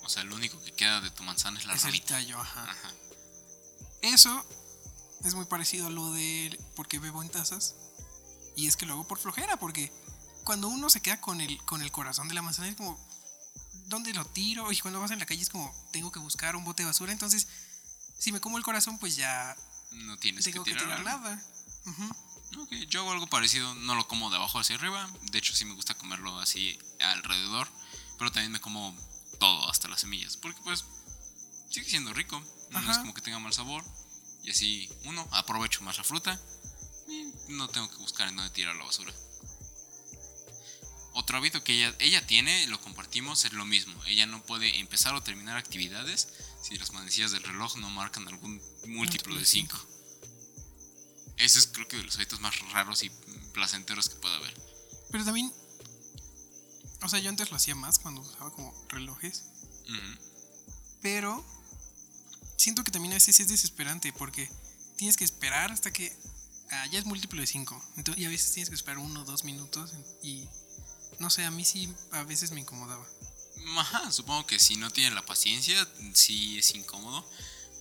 O 0.04 0.08
sea, 0.08 0.22
lo 0.22 0.36
único 0.36 0.62
que 0.62 0.72
queda 0.72 1.00
de 1.00 1.10
tu 1.10 1.24
manzana 1.24 1.58
es 1.58 1.66
la 1.66 1.74
es 1.74 1.84
el 1.84 2.00
tallo, 2.02 2.40
ajá. 2.40 2.70
Ajá. 2.70 2.92
Eso 4.02 4.46
es 5.24 5.34
muy 5.34 5.44
parecido 5.46 5.88
a 5.88 5.90
lo 5.90 6.12
de 6.12 6.56
porque 6.76 7.00
bebo 7.00 7.24
en 7.24 7.28
tazas. 7.28 7.74
Y 8.54 8.68
es 8.68 8.76
que 8.76 8.86
lo 8.86 8.92
hago 8.92 9.08
por 9.08 9.18
flojera, 9.18 9.56
porque 9.56 9.92
cuando 10.44 10.68
uno 10.68 10.90
se 10.90 11.02
queda 11.02 11.20
con 11.20 11.40
el, 11.40 11.60
con 11.64 11.82
el 11.82 11.90
corazón 11.90 12.28
de 12.28 12.34
la 12.34 12.42
manzana 12.42 12.68
es 12.68 12.76
como, 12.76 13.04
¿dónde 13.86 14.14
lo 14.14 14.24
tiro? 14.26 14.70
Y 14.70 14.78
cuando 14.78 15.00
vas 15.00 15.10
en 15.10 15.18
la 15.18 15.26
calle 15.26 15.42
es 15.42 15.50
como, 15.50 15.74
tengo 15.90 16.12
que 16.12 16.20
buscar 16.20 16.54
un 16.54 16.64
bote 16.64 16.84
de 16.84 16.86
basura. 16.86 17.10
Entonces, 17.10 17.48
si 18.16 18.30
me 18.30 18.40
como 18.40 18.58
el 18.58 18.62
corazón, 18.62 18.96
pues 18.98 19.16
ya 19.16 19.56
No 19.92 20.16
tienes 20.18 20.44
tengo 20.44 20.64
que 20.64 20.72
que 20.72 20.78
tirar. 20.78 20.96
tirar 20.96 21.08
algo. 21.14 21.28
nada. 21.28 21.46
Ujú. 21.86 22.62
Ok, 22.62 22.72
yo 22.88 23.00
hago 23.00 23.12
algo 23.12 23.26
parecido, 23.28 23.74
no 23.76 23.94
lo 23.94 24.06
como 24.06 24.28
de 24.30 24.36
abajo 24.36 24.58
hacia 24.58 24.76
arriba, 24.76 25.10
de 25.30 25.38
hecho 25.38 25.54
sí 25.54 25.64
me 25.64 25.74
gusta 25.74 25.94
comerlo 25.94 26.38
así 26.38 26.78
alrededor, 27.00 27.66
pero 28.18 28.30
también 28.30 28.52
me 28.52 28.60
como 28.60 28.94
todo, 29.40 29.70
hasta 29.70 29.88
las 29.88 30.02
semillas, 30.02 30.36
porque 30.36 30.60
pues 30.62 30.84
sigue 31.70 31.88
siendo 31.88 32.12
rico, 32.12 32.42
no 32.70 32.90
es 32.90 32.98
como 32.98 33.14
que 33.14 33.22
tenga 33.22 33.38
mal 33.38 33.54
sabor, 33.54 33.82
y 34.44 34.50
así 34.50 34.90
uno, 35.04 35.26
aprovecho 35.32 35.82
más 35.82 35.96
la 35.96 36.04
fruta 36.04 36.38
y 37.08 37.32
no 37.48 37.68
tengo 37.68 37.88
que 37.90 37.96
buscar 37.96 38.28
en 38.28 38.36
dónde 38.36 38.50
tirar 38.52 38.76
la 38.76 38.84
basura. 38.84 39.12
Otro 41.14 41.38
hábito 41.38 41.62
que 41.62 41.74
ella, 41.74 41.94
ella 41.98 42.26
tiene, 42.26 42.66
lo 42.68 42.80
compartimos, 42.80 43.44
es 43.44 43.52
lo 43.52 43.66
mismo. 43.66 44.02
Ella 44.06 44.24
no 44.24 44.42
puede 44.42 44.78
empezar 44.78 45.14
o 45.14 45.22
terminar 45.22 45.58
actividades 45.58 46.28
si 46.62 46.78
las 46.78 46.92
manecillas 46.92 47.32
del 47.32 47.42
reloj 47.42 47.76
no 47.76 47.90
marcan 47.90 48.26
algún 48.28 48.62
múltiplo 48.86 49.34
de 49.36 49.44
5. 49.44 49.76
Ese 51.36 51.58
es 51.58 51.66
creo 51.66 51.88
que 51.88 51.96
de 51.96 52.04
los 52.04 52.16
hábitos 52.16 52.40
más 52.40 52.58
raros 52.70 53.02
y 53.02 53.10
placenteros 53.52 54.08
que 54.08 54.14
pueda 54.16 54.36
haber. 54.36 54.54
Pero 55.10 55.24
también, 55.24 55.52
o 57.02 57.08
sea, 57.08 57.18
yo 57.18 57.28
antes 57.28 57.50
lo 57.50 57.56
hacía 57.56 57.74
más 57.74 57.98
cuando 57.98 58.20
usaba 58.20 58.52
como 58.52 58.72
relojes. 58.88 59.44
Pero 61.02 61.44
siento 62.56 62.84
que 62.84 62.92
también 62.92 63.12
a 63.12 63.16
veces 63.16 63.40
es 63.40 63.48
desesperante 63.48 64.12
porque 64.12 64.48
tienes 64.96 65.16
que 65.16 65.24
esperar 65.24 65.72
hasta 65.72 65.92
que 65.92 66.16
ah, 66.70 66.86
ya 66.86 67.00
es 67.00 67.04
múltiplo 67.04 67.40
de 67.40 67.46
5. 67.46 67.92
Y 68.16 68.24
a 68.24 68.28
veces 68.28 68.52
tienes 68.52 68.68
que 68.68 68.76
esperar 68.76 68.98
uno 68.98 69.22
o 69.22 69.24
dos 69.24 69.42
minutos 69.42 69.92
y 70.22 70.48
no 71.18 71.28
sé, 71.28 71.44
a 71.44 71.50
mí 71.50 71.64
sí 71.64 71.92
a 72.12 72.22
veces 72.22 72.52
me 72.52 72.60
incomodaba. 72.60 73.06
Ajá, 73.76 74.10
supongo 74.12 74.46
que 74.46 74.58
si 74.58 74.76
no 74.76 74.90
tiene 74.90 75.14
la 75.14 75.24
paciencia, 75.24 75.88
sí 76.14 76.58
es 76.58 76.74
incómodo. 76.74 77.28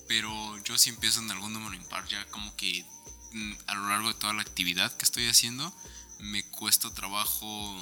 Pero 0.07 0.57
yo 0.63 0.77
si 0.77 0.89
empiezo 0.89 1.21
en 1.21 1.31
algún 1.31 1.53
número 1.53 1.75
impar, 1.75 2.07
ya 2.07 2.25
como 2.27 2.55
que 2.55 2.85
mm, 3.31 3.53
a 3.67 3.75
lo 3.75 3.89
largo 3.89 4.09
de 4.09 4.15
toda 4.15 4.33
la 4.33 4.41
actividad 4.41 4.91
que 4.97 5.05
estoy 5.05 5.27
haciendo, 5.27 5.73
me 6.19 6.43
cuesta 6.43 6.93
trabajo 6.93 7.79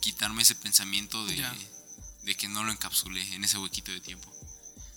quitarme 0.00 0.42
ese 0.42 0.54
pensamiento 0.54 1.24
de 1.26 2.36
que 2.36 2.48
no 2.48 2.64
lo 2.64 2.72
encapsulé 2.72 3.34
en 3.34 3.44
ese 3.44 3.58
huequito 3.58 3.92
de 3.92 4.00
tiempo. 4.00 4.32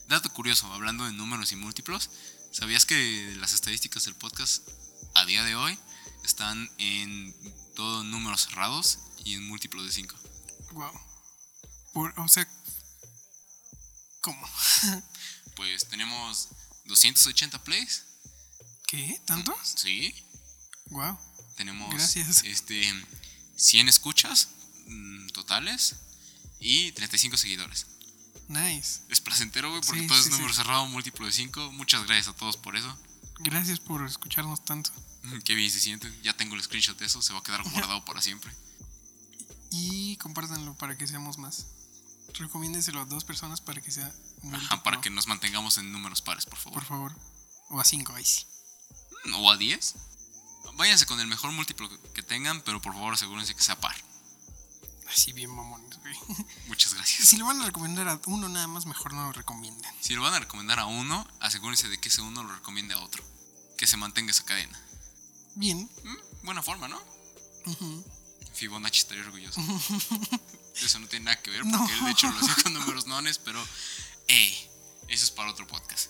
Dato 0.08 0.30
curioso, 0.32 0.72
hablando 0.74 1.06
de 1.06 1.14
números 1.14 1.52
y 1.52 1.56
múltiplos, 1.56 2.10
¿sabías 2.52 2.86
que 2.86 3.36
las 3.40 3.54
estadísticas 3.54 4.06
del 4.06 4.16
podcast 4.16 4.68
a 5.14 5.26
día 5.26 5.44
de 5.44 5.56
hoy 5.56 5.78
están 6.24 6.70
en 6.78 7.36
todos 7.76 8.06
números 8.06 8.44
cerrados 8.44 9.00
y 9.24 9.36
en 9.36 9.48
múltiplos 9.48 9.86
de 9.86 9.92
5? 9.92 10.16
Wow. 10.72 11.09
Por, 12.00 12.18
o 12.18 12.28
sea, 12.30 12.48
¿cómo? 14.22 14.48
Pues 15.58 15.86
tenemos 15.90 16.48
280 16.86 17.62
plays, 17.66 18.06
¿Qué? 18.88 19.22
¿Tantos? 19.26 19.74
sí. 19.76 20.16
Wow. 20.92 21.20
Tenemos 21.58 21.94
Gracias. 21.94 22.42
este 22.46 22.82
100 23.58 23.90
escuchas 23.90 24.48
mm, 24.88 25.28
totales 25.32 25.98
y 26.62 26.94
35 26.94 27.36
seguidores. 27.36 27.86
Nice. 28.48 29.02
Es 29.10 29.20
placentero, 29.20 29.70
güey, 29.70 29.82
porque 29.82 30.00
Sí, 30.00 30.08
todo 30.08 30.18
es 30.18 30.24
sí, 30.24 30.32
número 30.32 30.52
sí. 30.52 30.56
cerrado, 30.56 30.86
múltiplo 30.88 31.26
de 31.26 31.34
5. 31.34 31.74
Muchas 31.74 32.06
gracias 32.08 32.30
a 32.30 32.34
todos 32.38 32.56
por 32.56 32.78
eso. 32.78 32.98
Gracias 33.40 33.82
por 33.82 34.06
escucharnos 34.08 34.64
tanto. 34.64 34.92
Qué 35.44 35.54
bien 35.54 35.70
se 35.70 35.82
siente. 35.82 36.10
Ya 36.24 36.32
tengo 36.38 36.56
el 36.56 36.64
screenshot 36.64 36.98
de 36.98 37.08
eso, 37.08 37.22
se 37.22 37.34
va 37.34 37.40
a 37.40 37.44
quedar 37.44 37.62
guardado 37.64 38.06
para 38.06 38.22
siempre. 38.22 38.56
Y 39.72 40.16
compártanlo 40.16 40.74
para 40.76 40.98
que 40.98 41.06
seamos 41.06 41.38
más. 41.38 41.66
Recomiéndenselo 42.34 43.02
a 43.02 43.06
dos 43.06 43.26
personas 43.26 43.62
para 43.62 43.82
que 43.82 43.92
sea 43.92 44.12
Ajá, 44.54 44.84
para 44.84 45.02
que 45.02 45.10
nos 45.10 45.28
mantengamos 45.28 45.78
en 45.78 45.92
números 45.92 46.22
pares, 46.22 46.46
por 46.46 46.58
favor. 46.58 46.80
Por 46.80 46.88
favor. 46.88 47.16
O 47.70 47.80
a 47.80 47.84
cinco, 47.84 48.14
ahí 48.14 48.26
sí. 48.26 48.46
O 49.36 49.52
a 49.52 49.58
10. 49.58 49.96
Váyanse 50.76 51.06
con 51.06 51.20
el 51.20 51.28
mejor 51.28 51.52
múltiplo 51.52 51.90
que 52.14 52.24
tengan, 52.24 52.62
pero 52.62 52.82
por 52.82 52.94
favor 52.94 53.14
asegúrense 53.14 53.56
que 53.56 53.62
sea 53.62 53.80
par. 53.80 53.96
Así 55.10 55.34
bien 55.34 55.50
mamones, 55.50 55.98
güey. 56.00 56.16
Muchas 56.68 56.94
gracias. 56.94 57.28
Si 57.28 57.38
lo 57.38 57.46
van 57.46 57.62
a 57.62 57.66
recomendar 57.66 58.08
a 58.08 58.20
uno 58.28 58.48
nada 58.48 58.68
más, 58.68 58.86
mejor 58.86 59.14
no 59.14 59.24
lo 59.26 59.32
recomienden. 59.34 59.92
Si 60.00 60.14
lo 60.14 60.22
van 60.22 60.36
a 60.36 60.40
recomendar 60.40 60.80
a 60.80 60.86
uno, 60.86 61.28
asegúrense 61.40 61.90
de 61.90 62.00
que 62.00 62.10
ese 62.10 62.22
uno 62.22 62.44
lo 62.44 62.54
recomiende 62.56 62.94
a 62.94 63.00
otro. 63.00 63.24
Que 63.78 63.88
se 63.88 63.98
mantenga 63.98 64.32
esa 64.32 64.46
cadena. 64.46 64.80
Bien. 65.56 65.90
Mm, 66.04 66.46
buena 66.46 66.64
forma, 66.64 66.88
¿no? 66.88 67.02
Ujú. 67.66 68.06
Fibonacci 68.60 69.00
estaría 69.00 69.24
orgulloso. 69.24 69.62
Eso 70.76 71.00
no 71.00 71.08
tiene 71.08 71.26
nada 71.26 71.42
que 71.42 71.50
ver 71.52 71.66
No. 71.66 71.78
porque 71.78 71.94
él 71.94 72.06
de 72.06 72.12
hecho 72.12 72.30
lo 72.32 72.40
hacía 72.40 72.64
con 72.64 72.74
números 72.74 73.06
nones, 73.08 73.38
pero 73.40 73.62
eh, 74.28 74.70
eso 75.08 75.24
es 75.26 75.32
para 75.32 75.50
otro 75.50 75.66
podcast. 75.68 76.10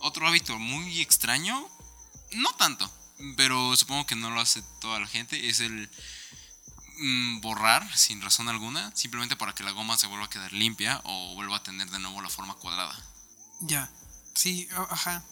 Otro 0.00 0.26
hábito 0.28 0.58
muy 0.58 1.00
extraño, 1.02 1.68
no 2.32 2.52
tanto, 2.54 2.90
pero 3.36 3.74
supongo 3.76 4.06
que 4.06 4.14
no 4.16 4.30
lo 4.30 4.40
hace 4.40 4.62
toda 4.80 4.98
la 5.00 5.06
gente, 5.08 5.48
es 5.48 5.60
el 5.60 5.90
mm, 6.98 7.40
borrar 7.40 7.98
sin 7.98 8.22
razón 8.22 8.48
alguna, 8.48 8.94
simplemente 8.96 9.36
para 9.36 9.54
que 9.54 9.64
la 9.64 9.72
goma 9.72 9.98
se 9.98 10.06
vuelva 10.06 10.26
a 10.26 10.30
quedar 10.30 10.52
limpia 10.52 11.00
o 11.04 11.34
vuelva 11.34 11.56
a 11.56 11.62
tener 11.62 11.90
de 11.90 11.98
nuevo 11.98 12.22
la 12.22 12.28
forma 12.30 12.54
cuadrada. 12.54 12.96
Ya. 13.60 13.90
Sí, 14.34 14.68
ajá. 14.90 15.24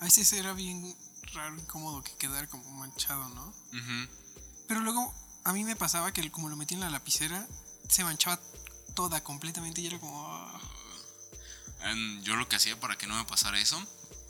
A 0.00 0.04
veces 0.04 0.32
era 0.32 0.52
bien 0.52 0.96
raro, 1.32 1.56
incómodo 1.56 2.02
que 2.02 2.16
quedara 2.16 2.46
como 2.48 2.64
manchado, 2.72 3.28
¿no? 3.30 3.54
Pero 4.66 4.80
luego 4.80 5.14
a 5.44 5.52
mí 5.52 5.64
me 5.64 5.76
pasaba 5.76 6.12
que 6.12 6.30
como 6.30 6.48
lo 6.48 6.56
metí 6.56 6.74
en 6.74 6.80
la 6.80 6.90
lapicera, 6.90 7.46
se 7.88 8.04
manchaba 8.04 8.40
toda 8.94 9.22
completamente 9.22 9.80
y 9.80 9.86
era 9.86 9.98
como... 9.98 10.26
ah, 10.28 10.60
Yo 12.22 12.36
lo 12.36 12.48
que 12.48 12.56
hacía 12.56 12.78
para 12.78 12.96
que 12.96 13.06
no 13.06 13.16
me 13.16 13.24
pasara 13.24 13.58
eso, 13.58 13.82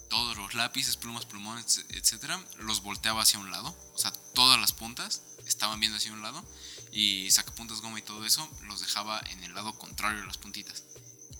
todos 0.09 0.37
los 0.37 0.55
lápices, 0.55 0.97
plumas, 0.97 1.25
plumones, 1.27 1.85
etcétera, 1.91 2.43
los 2.59 2.83
volteaba 2.83 3.23
hacia 3.23 3.39
un 3.39 3.51
lado. 3.51 3.75
O 3.95 3.99
sea, 3.99 4.13
todas 4.35 4.61
las 4.61 4.73
puntas 4.73 5.23
estaban 5.47 5.81
viendo 5.81 5.97
hacia 5.97 6.13
un 6.13 6.23
lado. 6.23 6.45
Y 6.93 7.31
sacapuntas, 7.31 7.81
goma 7.81 7.99
y 7.99 8.03
todo 8.03 8.25
eso, 8.25 8.49
los 8.65 8.81
dejaba 8.81 9.21
en 9.31 9.45
el 9.45 9.55
lado 9.55 9.79
contrario 9.79 10.21
de 10.21 10.27
las 10.27 10.39
puntitas. 10.39 10.83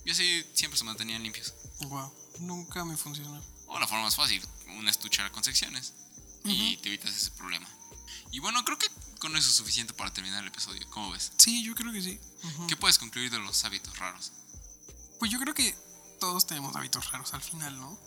Y 0.05 0.11
así 0.11 0.45
siempre 0.55 0.79
se 0.79 0.85
mantenían 0.85 1.23
limpios. 1.23 1.55
wow, 1.81 2.13
nunca 2.39 2.85
me 2.85 2.97
funcionó. 2.97 3.43
O 3.67 3.79
la 3.79 3.87
forma 3.87 4.05
más 4.05 4.17
fácil, 4.17 4.43
una 4.79 4.91
estuchera 4.91 5.31
con 5.31 5.45
secciones. 5.45 5.95
Y 6.45 6.79
te 6.79 6.89
evitas 6.89 7.15
ese 7.15 7.33
problema. 7.33 7.69
Y 8.31 8.39
bueno, 8.39 8.65
creo 8.65 8.79
que 8.79 8.87
con 9.21 9.37
eso 9.37 9.51
es 9.51 9.55
suficiente 9.55 9.93
para 9.93 10.13
terminar 10.13 10.43
el 10.43 10.49
episodio. 10.49 10.85
¿Cómo 10.91 11.13
ves? 11.13 11.31
Sí, 11.39 11.63
yo 11.63 11.75
creo 11.75 11.93
que 11.93 12.03
sí. 12.03 12.19
Ujú. 12.43 12.67
¿Qué 12.67 12.77
puedes 12.77 12.99
concluir 12.99 13.31
de 13.31 13.39
los 13.39 13.65
hábitos 13.65 13.97
raros? 13.99 14.33
Pues 15.19 15.31
yo 15.31 15.39
creo 15.39 15.55
que 15.55 15.77
todos 16.19 16.47
tenemos 16.47 16.75
hábitos 16.75 17.13
raros 17.13 17.33
al 17.35 17.43
final, 17.43 17.79
¿no? 17.79 17.99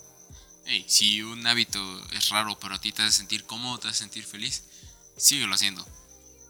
Hey, 0.66 0.86
si 0.90 1.22
un 1.22 1.46
hábito 1.46 1.80
es 2.10 2.30
raro, 2.30 2.58
pero 2.60 2.76
a 2.76 2.82
ti 2.82 2.92
te 2.92 3.04
hace 3.04 3.18
sentir 3.18 3.46
cómodo, 3.46 3.80
te 3.80 3.90
hace 3.90 4.00
sentir 4.00 4.26
feliz, 4.26 4.64
síguelo 5.16 5.54
haciendo. 5.54 5.88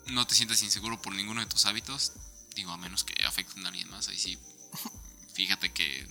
No 0.08 0.26
te 0.26 0.36
sientas 0.36 0.64
inseguro 0.64 1.02
por 1.02 1.14
ninguno 1.14 1.42
de 1.42 1.48
tus 1.48 1.66
hábitos, 1.66 2.14
digo, 2.56 2.72
a 2.72 2.78
menos 2.78 3.04
que 3.04 3.22
afecten 3.26 3.66
a 3.66 3.70
alguien 3.70 3.90
más. 3.90 4.08
Ahí 4.08 4.18
sí, 4.18 4.40
fíjate 5.34 5.74
que, 5.74 6.08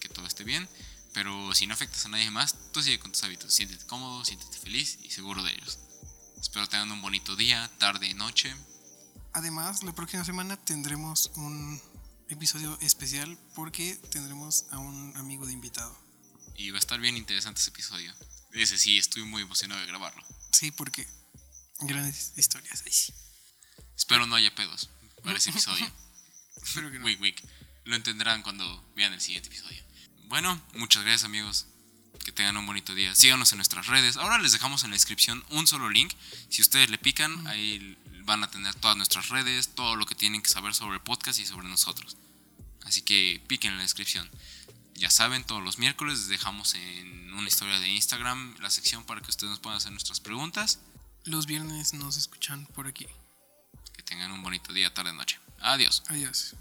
que 0.00 0.08
todo 0.08 0.26
esté 0.26 0.44
bien. 0.44 0.68
Pero 1.12 1.54
si 1.54 1.66
no 1.66 1.74
afectas 1.74 2.04
a 2.06 2.08
nadie 2.08 2.30
más, 2.30 2.56
tú 2.72 2.82
sigue 2.82 2.98
con 2.98 3.12
tus 3.12 3.22
hábitos. 3.24 3.52
Siéntete 3.52 3.84
cómodo, 3.86 4.24
siéntete 4.24 4.58
feliz 4.58 4.98
y 5.02 5.10
seguro 5.10 5.42
de 5.42 5.52
ellos. 5.52 5.78
Espero 6.50 6.68
tengan 6.68 6.90
un 6.90 7.00
bonito 7.00 7.36
día, 7.36 7.70
tarde, 7.78 8.12
noche. 8.14 8.52
Además, 9.34 9.84
la 9.84 9.94
próxima 9.94 10.24
semana 10.24 10.56
tendremos 10.56 11.30
un 11.36 11.80
episodio 12.28 12.76
especial 12.80 13.38
porque 13.54 13.94
tendremos 14.10 14.64
a 14.72 14.78
un 14.78 15.16
amigo 15.16 15.46
de 15.46 15.52
invitado. 15.52 15.96
Y 16.56 16.70
va 16.70 16.78
a 16.78 16.80
estar 16.80 16.98
bien 16.98 17.16
interesante 17.16 17.60
ese 17.60 17.70
episodio. 17.70 18.12
Ese 18.50 18.78
sí, 18.78 18.98
estoy 18.98 19.22
muy 19.22 19.42
emocionado 19.42 19.80
de 19.80 19.86
grabarlo. 19.86 20.26
Sí, 20.50 20.72
porque 20.72 21.06
grandes 21.82 22.32
historias 22.36 22.82
ahí 22.84 22.92
sí. 22.92 23.14
Espero 23.96 24.26
no 24.26 24.34
haya 24.34 24.52
pedos 24.52 24.90
para 25.22 25.38
ese 25.38 25.50
episodio. 25.50 25.88
Espero 26.64 26.90
que 26.90 26.98
no. 26.98 27.04
Wink, 27.04 27.20
wink. 27.20 27.40
Lo 27.84 27.94
entenderán 27.94 28.42
cuando 28.42 28.92
vean 28.96 29.12
el 29.12 29.20
siguiente 29.20 29.48
episodio. 29.50 29.84
Bueno, 30.24 30.60
muchas 30.74 31.04
gracias 31.04 31.22
amigos. 31.22 31.68
Que 32.24 32.32
tengan 32.32 32.56
un 32.56 32.66
bonito 32.66 32.94
día. 32.94 33.14
Síganos 33.14 33.52
en 33.52 33.58
nuestras 33.58 33.86
redes. 33.86 34.16
Ahora 34.16 34.38
les 34.38 34.52
dejamos 34.52 34.84
en 34.84 34.90
la 34.90 34.96
descripción 34.96 35.44
un 35.50 35.66
solo 35.66 35.88
link. 35.88 36.12
Si 36.48 36.60
ustedes 36.60 36.90
le 36.90 36.98
pican, 36.98 37.46
ahí 37.46 37.96
van 38.24 38.44
a 38.44 38.50
tener 38.50 38.74
todas 38.74 38.96
nuestras 38.96 39.28
redes, 39.28 39.74
todo 39.74 39.96
lo 39.96 40.06
que 40.06 40.14
tienen 40.14 40.42
que 40.42 40.50
saber 40.50 40.74
sobre 40.74 40.96
el 40.96 41.02
podcast 41.02 41.38
y 41.38 41.46
sobre 41.46 41.68
nosotros. 41.68 42.16
Así 42.84 43.02
que 43.02 43.42
piquen 43.46 43.72
en 43.72 43.78
la 43.78 43.82
descripción. 43.82 44.28
Ya 44.94 45.10
saben, 45.10 45.44
todos 45.44 45.62
los 45.62 45.78
miércoles 45.78 46.18
les 46.18 46.28
dejamos 46.28 46.74
en 46.74 47.32
una 47.32 47.48
historia 47.48 47.80
de 47.80 47.88
Instagram 47.88 48.54
la 48.60 48.68
sección 48.68 49.04
para 49.04 49.20
que 49.20 49.30
ustedes 49.30 49.50
nos 49.50 49.60
puedan 49.60 49.78
hacer 49.78 49.92
nuestras 49.92 50.20
preguntas. 50.20 50.80
Los 51.24 51.46
viernes 51.46 51.94
nos 51.94 52.16
escuchan 52.16 52.66
por 52.66 52.86
aquí. 52.86 53.06
Que 53.94 54.02
tengan 54.02 54.30
un 54.32 54.42
bonito 54.42 54.72
día, 54.72 54.92
tarde, 54.92 55.12
noche. 55.12 55.38
Adiós. 55.60 56.02
Adiós. 56.08 56.54